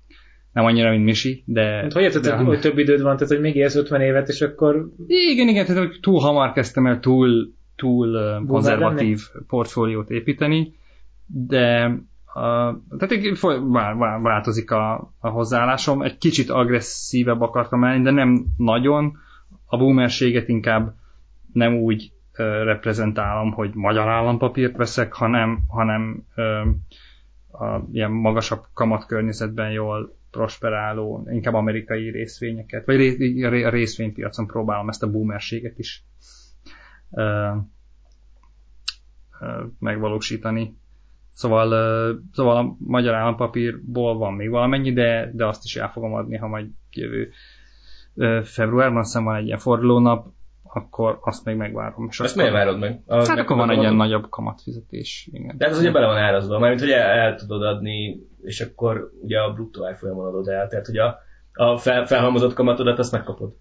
[0.53, 1.63] nem annyira, mint Misi, de...
[1.63, 4.41] Hát, hogy érted, hogy, hogy több időd van, tehát hogy még élsz 50 évet, és
[4.41, 10.75] akkor Igen, igen, tehát hogy túl hamar kezdtem el túl, túl konzervatív portfóliót építeni,
[11.25, 11.85] de
[12.35, 16.01] uh, tehát így foly- vá- vá- változik a, a hozzáállásom.
[16.01, 19.17] Egy kicsit agresszívebb akartam lenni, de nem nagyon.
[19.65, 20.93] A boomerséget inkább
[21.53, 26.67] nem úgy uh, reprezentálom, hogy magyar állampapírt veszek, hanem, hanem uh,
[27.61, 32.95] a ilyen magasabb kamatkörnyezetben jól prosperáló, inkább amerikai részvényeket, vagy
[33.43, 36.03] a ré- a részvénypiacon próbálom ezt a boomerséget is
[37.11, 37.51] ö,
[39.39, 40.77] ö, megvalósítani.
[41.33, 46.13] Szóval, ö, szóval a magyar állampapírból van még valamennyi, de, de azt is el fogom
[46.13, 47.31] adni, ha majd jövő
[48.15, 50.27] ö, februárban, aztán van egy ilyen fordulónap,
[50.73, 52.07] akkor azt még megvárom.
[52.09, 53.01] És Azt miért várod meg?
[53.05, 54.07] A, Hát akkor van egy ilyen nagy...
[54.07, 55.29] nagyobb kamatfizetés.
[55.31, 55.57] Igen.
[55.57, 59.39] De hát az ugye bele van árazva, hogy el, el tudod adni, és akkor ugye
[59.39, 61.19] a bruttó árfolyamon adod el, tehát hogy a,
[61.53, 63.53] a fel, felhalmozott kamatodat azt megkapod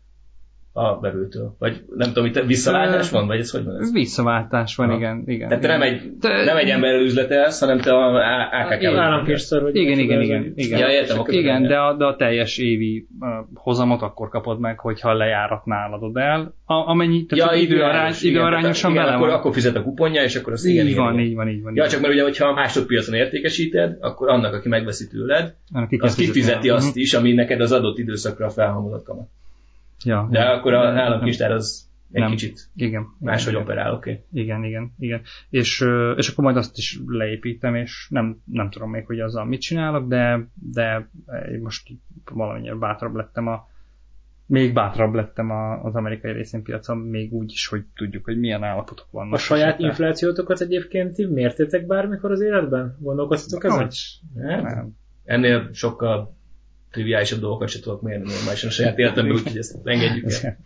[0.78, 1.54] a vevőtől.
[1.58, 3.92] Vagy nem tudom, itt visszaváltás van, vagy ez hogy van ez?
[3.92, 4.96] Visszaváltás van, Ha.
[4.96, 5.22] igen.
[5.26, 5.78] igen Tehát te igen.
[5.78, 8.14] nem egy, Te- nem egy emberrel üzletelsz, hanem te a
[8.62, 9.76] AKK Igen, államkincstár vagy.
[9.76, 10.78] Igen, igen, igen, igen.
[10.78, 11.68] Ja, értem, akkor igen, igen.
[11.68, 16.54] de a, de a teljes évi uh, hozamot akkor kapod meg, hogyha lejáratnál adod el,
[16.64, 19.28] a, amennyi, tehát ja, időarány, időarányos, igen, időarányosan bele igen, van.
[19.28, 21.26] akkor, akkor fizet a kuponja, és akkor igen, így igen, van, igen.
[21.26, 21.72] így van, így van.
[21.76, 25.54] Ja, csak mert ugye, hogyha a másodpiacon értékesíted, akkor annak, aki megveszi tőled.
[25.72, 26.98] Annak az kifizeti azt Mhm.
[26.98, 29.28] is, ami neked az adott időszakra a felhalmozott kamat.
[30.04, 30.50] Ja, De ja.
[30.50, 32.30] akkor az Nem, államkincstár az egy Nem.
[32.30, 33.06] kicsit Igen.
[33.18, 33.64] máshogy igen.
[33.64, 34.10] operál, oké.
[34.10, 34.42] Okay.
[34.42, 35.20] Igen, igen, igen.
[35.50, 35.84] És,
[36.16, 40.08] és akkor majd azt is leépítem, és nem, nem tudom még, hogy azzal mit csinálok,
[40.08, 41.10] de, de
[41.62, 41.88] most
[42.30, 43.66] valamennyire bátrabb lettem a
[44.48, 49.06] még bátrabb lettem a, az amerikai részvénypiacon, még úgy is, hogy tudjuk, hogy milyen állapotok
[49.10, 49.32] vannak.
[49.32, 49.90] A saját esetleg.
[49.90, 52.96] inflációtokat egyébként mértétek bármikor az életben?
[53.00, 53.90] Gondolkoztatok ezen?
[54.48, 54.96] Hát, Nem.
[55.24, 56.37] ennél sokkal
[56.90, 60.58] triviálisabb dolgokat sem tudok mérni normálisan a saját életemben, úgyhogy ezt engedjük el.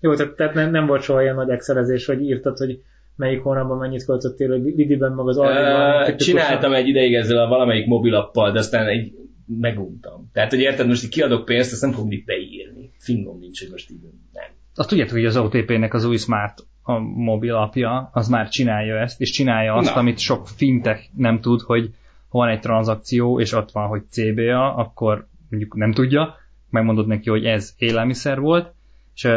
[0.00, 2.82] Jó, tehát, tehát nem, nem volt soha ilyen nagy excelezés, hogy írtad, hogy
[3.16, 5.36] melyik hónapban mennyit költöttél a Lidiben, meg az.
[5.36, 9.12] Ö, Csináltam egy ideig ezzel a valamelyik mobilappal, de aztán egy
[9.46, 10.30] meguntam.
[10.32, 12.92] Tehát, hogy érted, most így kiadok pénzt, ezt nem fogom itt beírni.
[12.98, 14.00] Fingom nincs, hogy most így
[14.32, 14.44] nem.
[14.74, 19.20] Azt tudjátok, hogy az OTP-nek az új Smart a mobil apja, az már csinálja ezt,
[19.20, 20.00] és csinálja azt, Na.
[20.00, 21.90] amit sok fintech nem tud, hogy
[22.28, 26.36] ha van egy tranzakció, és ott van, hogy CBA, akkor mondjuk nem tudja,
[26.70, 28.72] megmondod neki, hogy ez élelmiszer volt,
[29.14, 29.28] és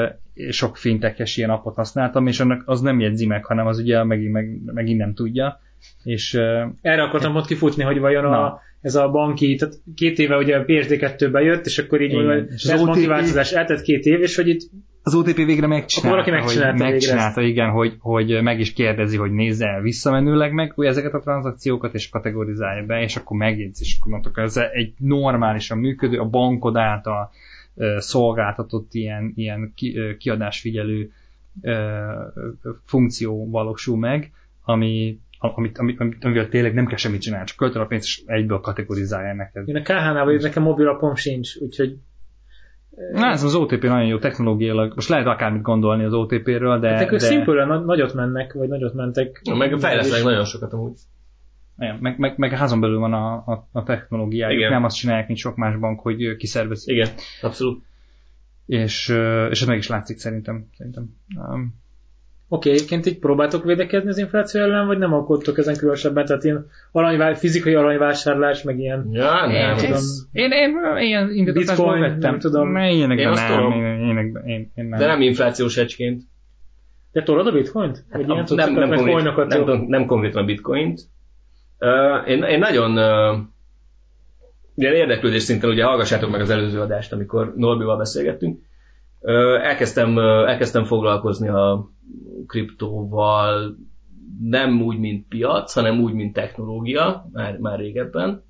[0.49, 4.31] sok fintekes ilyen appot használtam, és annak az nem jegyzi meg, hanem az ugye megint,
[4.31, 5.59] meg, megint nem tudja.
[6.03, 6.33] És
[6.81, 8.61] Erre akartam ott kifutni, hogy vajon a, Na.
[8.81, 12.25] ez a banki, tehát két éve ugye a PSD2 bejött, és akkor így Igen.
[12.25, 14.69] mondja, És ez változás eltett két év, és hogy itt
[15.05, 19.17] az OTP végre megcsinálta, valaki megcsinálta hogy végre megcsinálta igen, hogy, hogy meg is kérdezi,
[19.17, 23.83] hogy nézze el visszamenőleg meg hogy ezeket a tranzakciókat, és kategorizálja be, és akkor megjegyzi,
[23.83, 27.31] és akkor ez egy normálisan működő, a bankod által
[27.97, 29.73] szolgáltatott ilyen, ilyen
[30.17, 31.11] kiadásfigyelő
[32.85, 34.31] funkció valósul meg,
[34.61, 38.21] ami amit, amit, amit, amivel tényleg nem kell semmit csinálni, csak költöd a pénzt, és
[38.25, 39.67] egyből kategorizálja neked.
[39.67, 41.97] én a KH-nál vagyok, nekem mobilapom sincs, úgyhogy
[43.13, 44.91] Na, ez az OTP nagyon jó technológiailag.
[44.95, 46.89] Most lehet akármit gondolni az OTP-ről, de...
[46.89, 47.19] hát ők de...
[47.19, 49.41] szimplően na- nagyot mennek, vagy nagyot mentek.
[49.57, 50.97] Meg fejlesztenek nagyon sokat amúgy.
[51.77, 54.71] Igen, meg, meg, meg a házon belül van a, a, a technológiájuk, Igen.
[54.71, 56.95] nem azt csinálják, mint sok más bank, hogy kiszervezik.
[56.95, 57.09] Igen,
[57.41, 57.83] abszolút.
[58.65, 59.09] És,
[59.49, 60.69] és ez meg is látszik szerintem.
[60.77, 61.15] szerintem.
[61.35, 61.83] Um,
[62.47, 66.25] Oké, okay, egyébként így próbáltok védekezni az infláció ellen, vagy nem alkottok ezen különösebben?
[66.25, 69.75] Tehát ilyen aranyvá- fizikai aranyvásárlás, meg ilyen Ja, nem.
[69.77, 69.91] tudom.
[69.93, 72.19] ez- én, én ilyen indítatásból vettem.
[72.19, 72.71] nem tudom.
[72.71, 73.57] Ne, ilyenekben Én azt nem.
[73.57, 73.71] tudom.
[73.73, 74.99] Én, én, én, én nem.
[74.99, 76.21] De nem inflációs hedgeként.
[77.11, 78.05] De tolod a bitcoint?
[78.13, 81.01] Ilyen nem, nem, vagy konkrét, nem, nem, nem konkrétan a bitcoint.
[81.79, 83.37] Uh, én, én nagyon uh,
[84.75, 88.59] ilyen érdeklődés szinten, ugye hallgassátok meg az előző adást, amikor Norbival beszélgettünk,
[89.19, 89.33] uh,
[89.67, 91.89] elkezdtem, uh, elkezdtem foglalkozni a
[92.47, 93.75] kriptóval
[94.41, 98.43] nem úgy, mint piac, hanem úgy, mint technológia, már, már régebben.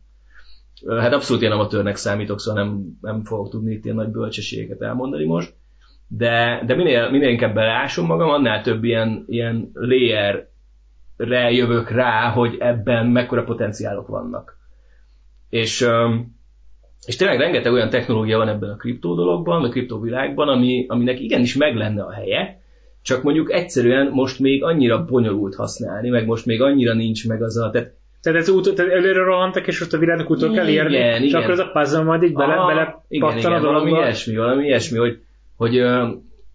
[0.99, 5.25] Hát abszolút ilyen amatőrnek számítok, szóval nem, nem fogok tudni itt ilyen nagy bölcsességeket elmondani
[5.25, 5.55] most
[6.07, 12.55] de, de minél, minél inkább beleásom magam, annál több ilyen, ilyen layerre jövök rá, hogy
[12.59, 14.57] ebben mekkora potenciálok vannak.
[15.49, 15.87] És,
[17.05, 21.19] és tényleg rengeteg olyan technológia van ebben a kriptó dologban, a kriptó világban, ami, aminek
[21.19, 22.59] igenis meg lenne a helye,
[23.05, 27.57] csak mondjuk egyszerűen most még annyira bonyolult használni, meg most még annyira nincs meg az
[27.57, 27.69] a...
[27.69, 31.21] Tehát Tehát, ez út, tehát előre rohantak, és most a világnak utol kell érni, Igen,
[31.21, 31.41] és igen.
[31.41, 34.65] akkor az a puzzle majd így bele, Aha, bele igen, igen, a valami ilyesmi, valami
[34.65, 35.19] ilyesmi, hogy,
[35.55, 35.81] hogy,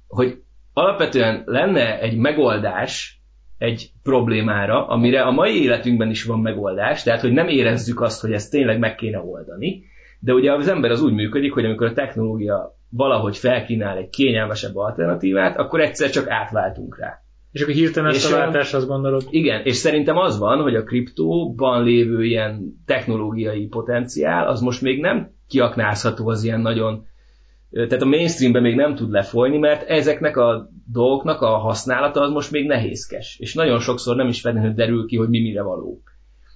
[0.09, 0.39] hogy
[0.73, 3.21] alapvetően lenne egy megoldás
[3.59, 8.33] egy problémára, amire a mai életünkben is van megoldás, tehát hogy nem érezzük azt, hogy
[8.33, 9.83] ezt tényleg meg kéne oldani,
[10.21, 14.77] de ugye az ember az úgy működik, hogy amikor a technológia valahogy felkínál egy kényelmesebb
[14.77, 17.23] alternatívát, akkor egyszer csak átváltunk rá.
[17.53, 19.27] És akkor hirtelen És, a váltás, azt gondolod.
[19.31, 25.01] Igen, és szerintem az van, hogy a kriptóban lévő ilyen technológiai potenciál, az most még
[25.01, 27.07] nem kiaknázható az ilyen nagyon,
[27.71, 32.51] tehát a mainstreamben még nem tud lefolyni, mert ezeknek a dolgoknak a használata az most
[32.51, 33.37] még nehézkes.
[33.39, 36.03] És nagyon sokszor nem is feltétlenül derül ki, hogy mi mire való.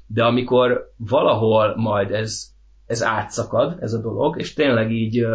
[0.06, 2.46] De amikor valahol majd ez,
[2.86, 5.26] ez átszakad, ez a dolog, és tényleg így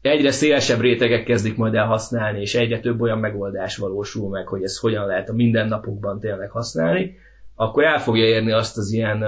[0.00, 4.62] egyre szélesebb rétegek kezdik majd el használni, és egyre több olyan megoldás valósul meg, hogy
[4.62, 7.16] ez hogyan lehet a mindennapokban tényleg használni,
[7.54, 9.24] akkor el fogja érni azt az ilyen,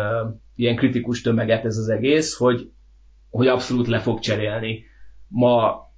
[0.56, 2.70] ilyen kritikus tömeget ez az egész, hogy,
[3.30, 4.84] hogy abszolút le fog cserélni
[5.28, 5.90] ma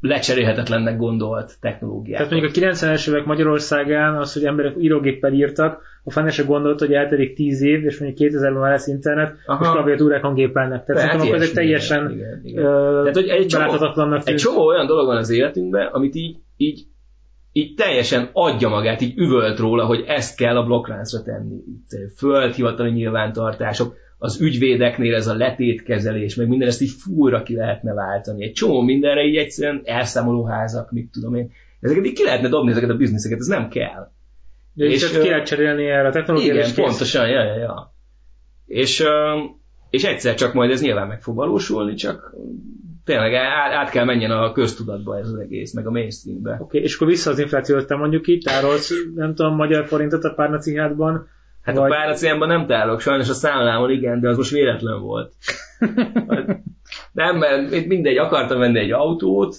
[0.00, 2.16] lecserélhetetlennek gondolt technológiát.
[2.28, 6.78] Tehát mondjuk a 90-es évek Magyarországán az, hogy emberek írógéppel írtak, a fene se gondolt,
[6.78, 9.64] hogy eltelik 10 év, és mondjuk 2000-ben már lesz internet, Aha.
[9.64, 10.84] és klaviatúrákon gépelnek.
[10.84, 12.64] Tehát Hát szerintem akkor teljesen igen, igen.
[12.64, 16.86] ö, Tehát, hogy egy csomó- Egy csomó olyan dolog van az életünkben, amit így, így,
[17.52, 21.56] így teljesen adja magát, így üvölt róla, hogy ezt kell a blokkláncra tenni.
[21.56, 27.92] Itt földhivatali nyilvántartások, az ügyvédeknél ez a letétkezelés, meg minden ezt így fúra ki lehetne
[27.92, 28.44] váltani.
[28.44, 31.50] Egy csomó mindenre így egyszerűen elszámolóházak, mit tudom én.
[31.80, 34.10] Ezeket így ki lehetne dobni, ezeket a bizniszeket, ez nem kell.
[34.74, 36.56] De és, és, ki lehet cserélni erre a technológiát.
[36.56, 37.94] Igen, pontosan, ja, ja, ja.
[38.66, 39.04] És,
[39.90, 42.34] és egyszer csak majd ez nyilván meg fog valósulni, csak
[43.04, 46.52] tényleg át, át kell menjen a köztudatba ez az egész, meg a mainstreambe.
[46.52, 50.24] Oké, okay, és akkor vissza az inflációt, te mondjuk itt tárolsz, nem tudom, magyar forintot
[50.24, 51.28] a párnacihádban,
[51.68, 55.32] Hát Vagy- a páracémban nem tárolok, sajnos a számlámon igen, de az most véletlen volt.
[57.12, 59.56] Nem, mert itt mindegy, akartam venni egy autót,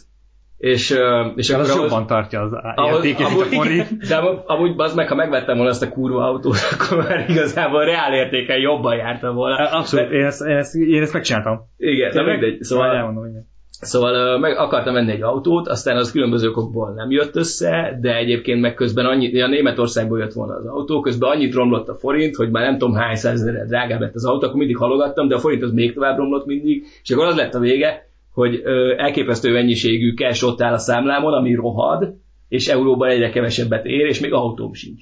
[0.57, 0.97] És, és
[1.35, 2.51] És akkor az ahhoz- jobban tartja az
[2.95, 4.07] értékét, a forint.
[4.07, 8.13] De amúgy- az meg, ha megvettem volna azt a kurva autót, akkor már igazából reál
[8.13, 9.55] értéken jobban jártam volna.
[9.55, 11.59] Abszolút, én ezt, én ezt, én ezt megcsináltam.
[11.77, 12.61] Igen, de mindegy.
[12.61, 13.48] Szóval Szóval, elmondom, igen.
[13.69, 18.61] Szóval meg akartam venni egy autót, aztán az különböző okokból nem jött össze, de egyébként
[18.61, 22.49] meg közben annyi, a Németországból jött volna az autó, közben annyit romlott a forint, hogy
[22.49, 25.63] már nem tudom hány százezerre drágább lett az autó, akkor mindig halogattam, de a forint
[25.63, 30.13] az még tovább romlott mindig, és akkor az lett a vége, hogy ö, elképesztő mennyiségű
[30.13, 32.13] cash ott áll a számlámon, ami rohad,
[32.47, 35.01] és euróban egyre kevesebbet ér, és még autóm sincs.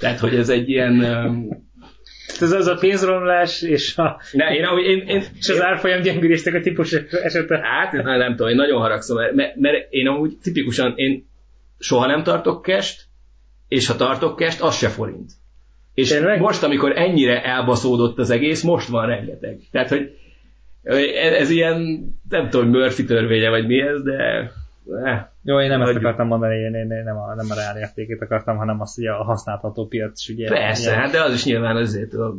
[0.00, 1.04] Tehát, hogy ez egy ilyen...
[2.42, 6.54] Ez az a pénzromlás és, a, Ne, én, ahogy- én, én, és az árfolyam gyengülésnek
[6.54, 7.60] a típus esete.
[7.62, 11.26] Hát, én nem tudom, én nagyon haragszom, mert, mert én amúgy tipikusan, én
[11.78, 13.04] soha nem tartok kest,
[13.68, 15.30] és ha tartok kest, az se forint.
[15.94, 16.40] És Tényleg?
[16.40, 19.58] most, amikor ennyire elbaszódott az egész, most van rengeteg.
[19.70, 20.10] Tehát, hogy
[21.14, 24.50] ez, ilyen, nem tudom, Murphy törvénye, vagy mi ez, de...
[25.04, 26.04] Eh, Jó, én nem ezt Hagyjuk.
[26.04, 29.06] akartam mondani, én, én, én nem, a, nem a reál értékét akartam, hanem azt, hogy
[29.06, 30.48] a használható piac is ugye.
[30.48, 32.34] persze, ilyen- hát de az is nyilván azért a,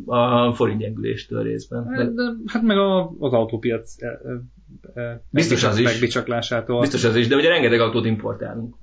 [0.47, 1.87] a forint gyengüléstől részben.
[1.87, 4.07] Hát, de, hát meg a, az autópiac e,
[4.93, 5.85] e, e, Biztos az is.
[5.85, 6.79] megbicaklásától.
[6.79, 8.75] Biztos az is, de ugye rengeteg autót importálunk.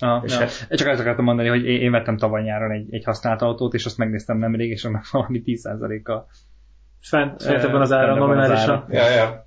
[0.00, 0.38] Ah, És ja.
[0.38, 3.74] hát- Csak azt akartam mondani, hogy én, én vettem tavaly nyáron egy, egy használt autót,
[3.74, 6.26] és azt megnéztem nemrég, és annak valami 10%-kal
[7.00, 8.84] Fent, fent ebben az áron nominálisan.
[8.90, 9.46] Ja, ja.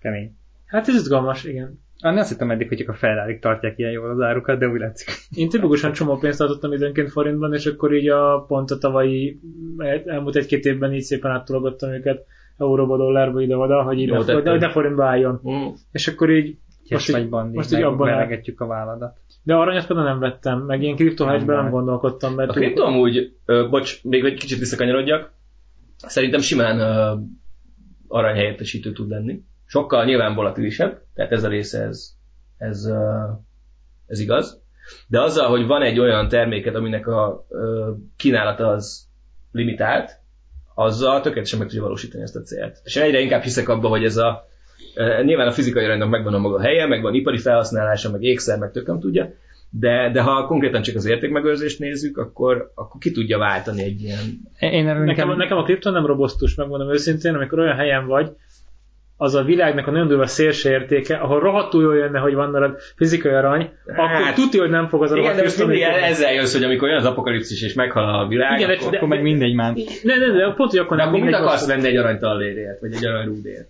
[0.00, 0.36] kemény.
[0.66, 1.80] Hát ez izgalmas, igen.
[2.02, 4.80] Ah, azt hittem eddig, hogy csak a ferrari tartják ilyen jól az árukat, de úgy
[4.80, 5.08] látszik.
[5.36, 9.40] Én tipikusan csomó pénzt tartottam időnként forintban, és akkor így a pont a tavalyi
[9.78, 12.24] el- elmúlt egy-két évben így szépen áttologattam őket
[12.58, 14.44] euróba, dollárba, ide-oda, hogy így Jó ne, tetted.
[14.44, 15.40] de, de forintba álljon.
[15.48, 15.66] Mm.
[15.92, 16.56] És akkor így,
[16.90, 18.14] Most így, bandi, most így abban áll.
[18.14, 19.16] melegetjük a válladat.
[19.42, 23.36] De aranyat például nem vettem, meg ilyen kriptohágyban Nem nem gondolkodtam, mert A kripto amúgy,
[23.46, 25.32] ö, bocs, még egy kicsit visszakanyarodjak,
[25.96, 27.14] szerintem simán ö,
[28.08, 29.40] aranyhelyettesítő tud lenni.
[29.72, 32.10] Sokkal nyilván volatilisebb, tehát ez a része, ez,
[32.58, 32.88] ez,
[34.06, 34.62] ez igaz.
[35.06, 37.46] De azzal, hogy van egy olyan terméket, aminek a
[38.16, 39.08] kínálata az
[39.52, 40.10] limitált,
[40.74, 42.80] azzal tökéletesen meg tudja valósítani ezt a célt.
[42.84, 44.44] És egyre inkább hiszek abba, hogy ez a
[45.24, 49.00] nyilván a fizikai aranynak megvan a maga helye, megvan ipari felhasználása, meg ékszer, meg tököm
[49.00, 49.32] tudja,
[49.70, 54.18] de, de ha konkrétan csak az értékmegőrzést nézzük, akkor, akkor ki tudja váltani egy ilyen...
[54.58, 58.36] Én Nekem, nekem, nekem a kripto nem robosztus, megmondom őszintén, amikor olyan helyen vagy,
[59.16, 62.78] az a világnak a nagyon durva szélső értéke, ahol rohadtul jól jönne, hogy van nálad
[62.96, 66.02] fizikai arany, akkor Hát, tudja, hogy nem fog az a Igen, de most mindig működni.
[66.02, 69.08] ezzel jössz, hogy amikor jön az apokalipszis és meghal a világ, Igen, akkor, de- akkor
[69.08, 69.74] meg mindegy már.
[70.02, 72.92] Ne, ne, de pont, hogy akkor de nem akkor mit akarsz venni egy aranytallérért, vagy
[72.94, 73.68] egy aranyrúdért?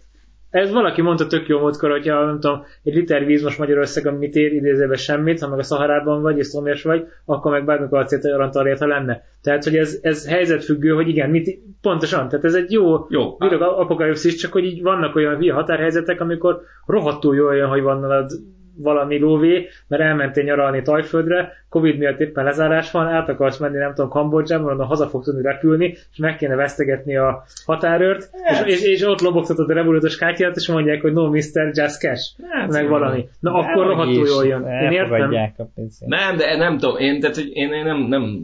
[0.52, 4.14] Ez valaki mondta tök jó múltkor, hogy ha nem tudom, egy liter víz most Magyarországon
[4.14, 8.06] mit ér, idézőben semmit, ha meg a Szaharában vagy, és szomjas vagy, akkor meg bármikor
[8.78, 9.22] ha lenne.
[9.42, 13.36] Tehát, hogy ez, ez helyzetfüggő, hogy igen, mit, pontosan, tehát ez egy jó, Jó.
[13.38, 18.00] Virog apokalipszis, csak hogy így vannak olyan hülye határhelyzetek, amikor rohadtul jól jön, hogy van
[18.00, 18.30] nálad
[18.76, 23.94] valami lóvé, mert elmentél nyaralni Tajföldre, Covid miatt éppen lezárás van, át akarsz menni, nem
[23.94, 28.82] tudom, Kambodzsába, onnan haza fogsz tudni repülni, és meg kéne vesztegetni a határőrt, és, és,
[28.82, 31.70] és, ott lobogtatod a revolútos kártyát, és mondják, hogy no, Mr.
[31.72, 33.28] Just Cash, Hát, meg valami.
[33.40, 34.66] Na, akkor rohadtul jól jön.
[34.66, 35.30] Én értem.
[36.06, 38.42] Nem, de nem tudom, én, tehát, hogy én, én nem, nem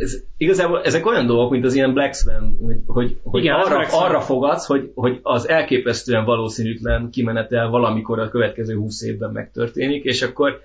[0.00, 3.86] ez, igazából ezek olyan dolgok, mint az ilyen Black Swan, hogy, hogy, hogy Igen, arra,
[3.90, 10.22] arra fogadsz, hogy, hogy az elképesztően valószínűtlen kimenetel valamikor a következő 20 évben megtörténik, és
[10.22, 10.60] akkor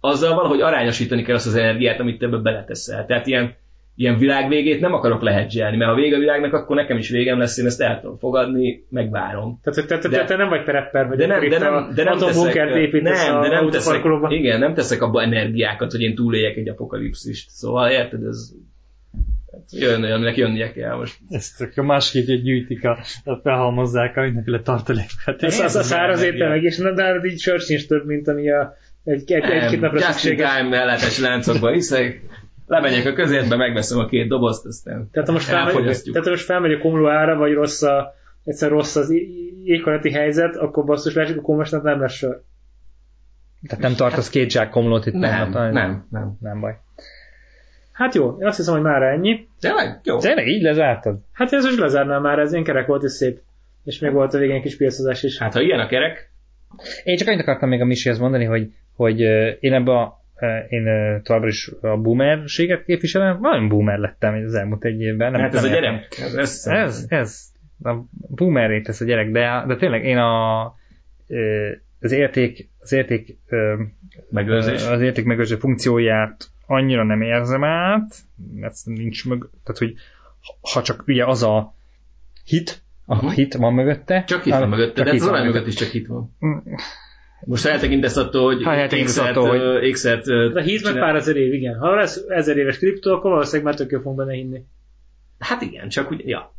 [0.00, 3.06] azzal valahogy arányosítani kell azt az energiát, amit te ebbe beleteszel.
[3.06, 3.54] Tehát ilyen,
[4.00, 7.58] ilyen világvégét nem akarok lehedzselni, mert ha vége a világnak, akkor nekem is végem lesz,
[7.58, 9.60] én ezt el tudom fogadni, megvárom.
[9.62, 12.04] Tehát, te, te, De- te, te nem vagy perepper, hogy De nem, de nem, de
[12.04, 16.56] nem teszek, nem, a de nem teszek, igen, nem teszek abba energiákat, hogy én túléljek
[16.56, 17.50] egy apokalipszist.
[17.50, 18.52] Szóval érted, ez
[19.52, 21.18] hát jön olyan, aminek jönnie kell most.
[21.28, 25.42] Ezt a másképp gyűjtik, a, a felhalmozzák a mindenféle tartalékokat.
[25.42, 28.28] Ez az a száraz étel meg, és na, de hát így sör sincs több, mint
[28.28, 30.56] ami a egy, egy, egy-két napra Just in szükséges.
[30.56, 32.20] time ellátási láncokban hiszek,
[32.70, 36.78] lemegyek a közértbe, megveszem a két dobozt, aztán Tehát most felmegy, tehát most felmegy a
[36.78, 38.14] komló ára, vagy rossz a,
[38.44, 39.12] egyszer rossz az
[39.64, 42.40] éghajlati helyzet, akkor basszus lássuk, akkor most nem lesz sör.
[43.68, 45.72] Tehát nem tartasz két zsák komlót itt Nem, magadban?
[45.72, 46.36] nem, nem.
[46.40, 46.78] Nem baj.
[47.92, 49.48] Hát jó, én azt hiszem, hogy már ennyi.
[49.60, 50.00] Tényleg?
[50.04, 50.18] Jó.
[50.18, 51.18] Tényleg így lezártad?
[51.32, 53.40] Hát ez is lezárnám már, ez ilyen kerek volt és szép.
[53.84, 55.38] És még volt a végén egy kis piacozás is.
[55.38, 56.30] Hát ha ilyen a kerek,
[57.04, 59.20] Én csak annyit akartam még a Misihez mondani, hogy, hogy
[59.60, 60.19] én ebbe a
[60.68, 60.84] én
[61.22, 65.30] továbbra is a boomerséget képviselem, valami boomer lettem az elmúlt egy évben.
[65.30, 66.18] Nem, hát ez a nem gyerek.
[66.18, 67.48] Ez, ez, Ez, ez.
[67.82, 70.62] A boomer ez a gyerek, de, de tényleg én a
[72.00, 73.38] az érték, az érték
[74.30, 74.86] Megőrzés.
[74.86, 78.16] az érték megőrző funkcióját annyira nem érzem át,
[78.54, 79.94] mert nincs mög, tehát hogy
[80.72, 81.74] ha csak ugye az a
[82.44, 84.24] hit, a hit van mögötte.
[84.24, 86.36] Csak hit van mögötte, de hit az mögött is csak hit van.
[87.44, 91.36] Most eltekintesz attól, hogy Ha eltekintesz ékszert, attól, hogy- ékszert, De híz meg pár ezer
[91.36, 91.78] év, igen.
[91.78, 94.64] Ha lesz ezer éves kriptó, akkor valószínűleg már tök jól fogunk benne hinni.
[95.38, 96.54] Hát igen, csak úgy, ja.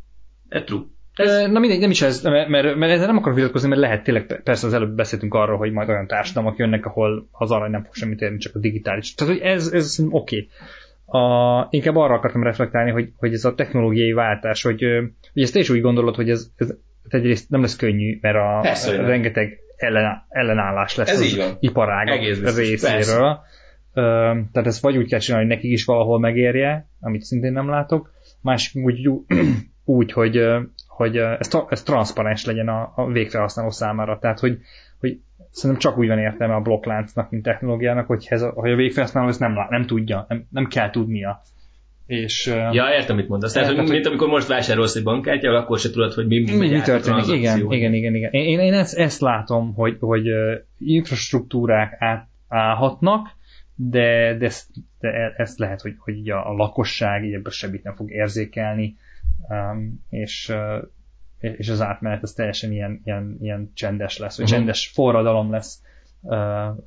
[0.50, 0.82] Ez true.
[1.16, 1.50] Ez...
[1.52, 4.42] Na mindegy, nem is ez, mert, mert, mert ezzel nem akarok vitatkozni, mert lehet tényleg,
[4.44, 7.94] persze az előbb beszéltünk arról, hogy majd olyan társadalmak jönnek, ahol az arany nem fog
[7.94, 9.14] semmit érni, csak a digitális.
[9.14, 10.48] Tehát, hogy ez, ez oké.
[11.06, 11.20] A,
[11.70, 14.84] inkább arra akartam reflektálni, hogy, hogy ez a technológiai váltás, hogy,
[15.34, 16.74] hogy ezt te is úgy gondolod, hogy ez, ez
[17.08, 21.58] egyrészt nem lesz könnyű, mert a, Persze, rengeteg ellen, ellenállás lesz Ez az így van.
[21.60, 23.40] iparág Egész biztos, részéről.
[23.94, 24.02] Ö,
[24.52, 28.12] tehát ezt vagy úgy kell csinálni, hogy nekik is valahol megérje, amit szintén nem látok,
[28.42, 29.10] másik úgy,
[29.86, 30.46] úgy hogy,
[30.88, 34.20] hogy ez, ez transzparens legyen a, a végfelhasználó számára.
[34.20, 34.60] Tehát, hogy,
[35.00, 35.20] hogy
[35.52, 39.28] szerintem csak úgy van értelme a blokkláncnak, mint technológiának, hogy, ez a, hogy a végfelhasználó
[39.28, 41.42] ezt nem, lá- nem tudja, nem, nem kell tudnia.
[42.12, 43.54] És, Ja, értem, mit mondasz.
[43.54, 46.52] Tehát, hogy, hogy- mint amikor most vásárolsz egy bankkártyával, akkor se tudod, hogy mi, mi,
[46.52, 47.28] mi, megy mi át történik?
[47.28, 48.32] Igen, igen, igen, igen.
[48.32, 50.26] Én, én ezt, ezt látom, hogy, hogy
[50.78, 53.28] infrastruktúrák átállhatnak,
[53.76, 54.68] de, de, ezt,
[55.00, 58.12] de e- ezt lehet, hogy, hogy így a, a lakosság így ebből semmit nem fog
[58.12, 58.96] érzékelni,
[59.50, 60.84] um, és, uh,
[61.58, 64.56] és az átmenet az teljesen ilyen, ilyen, ilyen csendes lesz, vagy Mhm.
[64.56, 65.82] csendes forradalom lesz
[66.22, 66.34] uh,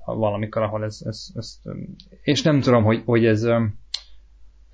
[0.04, 1.60] valamikor, ahol ez, ez, ez
[2.22, 3.82] és nem tudom, hogy, hogy ez um,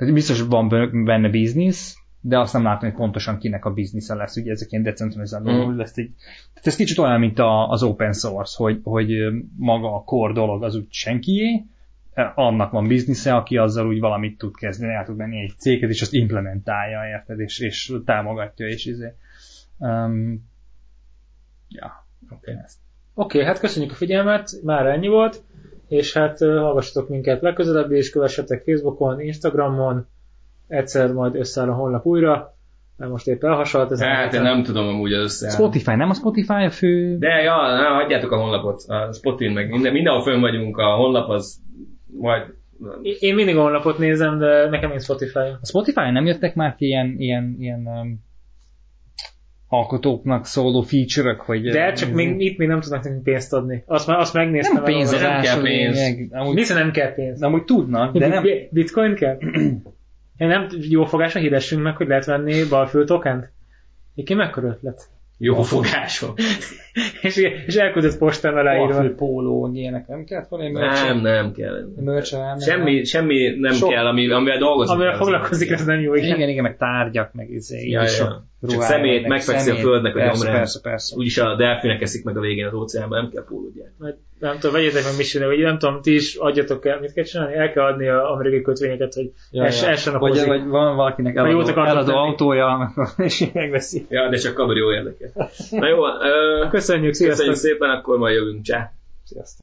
[0.01, 0.69] tehát biztos van
[1.05, 4.37] benne biznisz, de azt nem látom, hogy pontosan kinek a biznisze lesz.
[4.37, 5.77] Ugye ezek ilyen decentralizált Mm.
[5.77, 6.11] lesz egy,
[6.49, 9.09] tehát ez kicsit olyan, mint a, az open source, hogy, hogy
[9.57, 11.65] maga a core dolog az úgy senkié,
[12.13, 15.91] eh, annak van biznisze, aki azzal úgy valamit tud kezdeni, el tud menni egy céget,
[15.91, 19.13] és azt implementálja, érted, és, és támogatja, és izé.
[19.79, 20.45] Um,
[21.69, 22.53] ja, Oké.
[22.65, 22.79] ezt.
[23.15, 25.43] Oké, okay, hát köszönjük a figyelmet, már ennyi volt,
[25.91, 30.07] és hát hallgassatok minket legközelebb, és kövessetek Facebookon, Instagramon,
[30.69, 32.55] egyszer majd összeáll a honlap újra,
[32.97, 35.51] mert most épp elhasalt ez Hát én nem tudom amúgy az össze.
[35.51, 37.19] Spotify, nem a Spotify a fő...
[37.19, 41.29] De ja, na, hagyjátok a honlapot, a Spotin meg minden, mindenhol fönn vagyunk, a honlap
[41.29, 41.61] az
[42.21, 42.43] majd
[43.19, 45.39] Én mindig a honlapot nézem, de nekem nincs Spotify.
[45.39, 48.25] A Spotify nem jöttek már ki ilyen, ilyen, ilyen um,
[49.73, 51.71] alkotóknak szóló feature-ök, hogy...
[51.71, 53.83] De csak még, itt még nem tudnak nekünk pénzt adni.
[53.87, 54.75] Azt, már, azt megnéztem.
[54.75, 55.99] nem pénzadás, nem kell pénz.
[56.31, 57.43] Amúgy, Vissza nem kell pénz.
[57.43, 58.43] amúgy tudnak, de nem...
[58.43, 59.39] Bi- Bitcoin kell?
[60.39, 63.53] Én nem jó fogásra hirdessünk meg, hogy lehet venni balfül tokent?
[64.15, 65.09] Egyébként mekkora ötlet?
[65.43, 66.35] jó fogásom.
[67.23, 68.95] és, és elküldött postán aláírva.
[68.95, 71.75] Alfő póló, ilyenek nem kellett volna egy Nem, nem kell.
[71.97, 76.15] merch nem, Semmi, semmi nem Sok- kell, ami, amivel dolgozni Amivel foglalkozik, ez nem jó.
[76.15, 76.37] Igen.
[76.37, 78.03] Igen, igen, meg tárgyak, meg izé, ja.
[78.69, 80.57] Csak szemét, meg megfekszi a földnek a persze, gyomrán.
[80.57, 81.17] Persze, persze.
[81.17, 83.91] Úgyis a delfinek eszik meg a végén az óceánban, nem kell pólódját.
[83.99, 87.25] Majd nem tudom, vegyetek meg Missionre, vagy nem tudom, ti is adjatok el, mit kell
[87.25, 87.55] csinálni?
[87.55, 89.89] El kell adni a amerikai kötvényeket, hogy Ja, es, ja.
[89.89, 94.07] essen a vagy, vagy van valakinek eladó, eladó autója, és megveszi.
[94.09, 95.31] Ja, de csak Kabori jó érdekel.
[95.71, 97.47] Na jó, ö, Köszönjük, sziasztok!
[97.47, 98.63] köszönjük szépen, akkor majd jövünk.
[98.63, 98.93] Csá!
[99.25, 99.59] Sziasztok.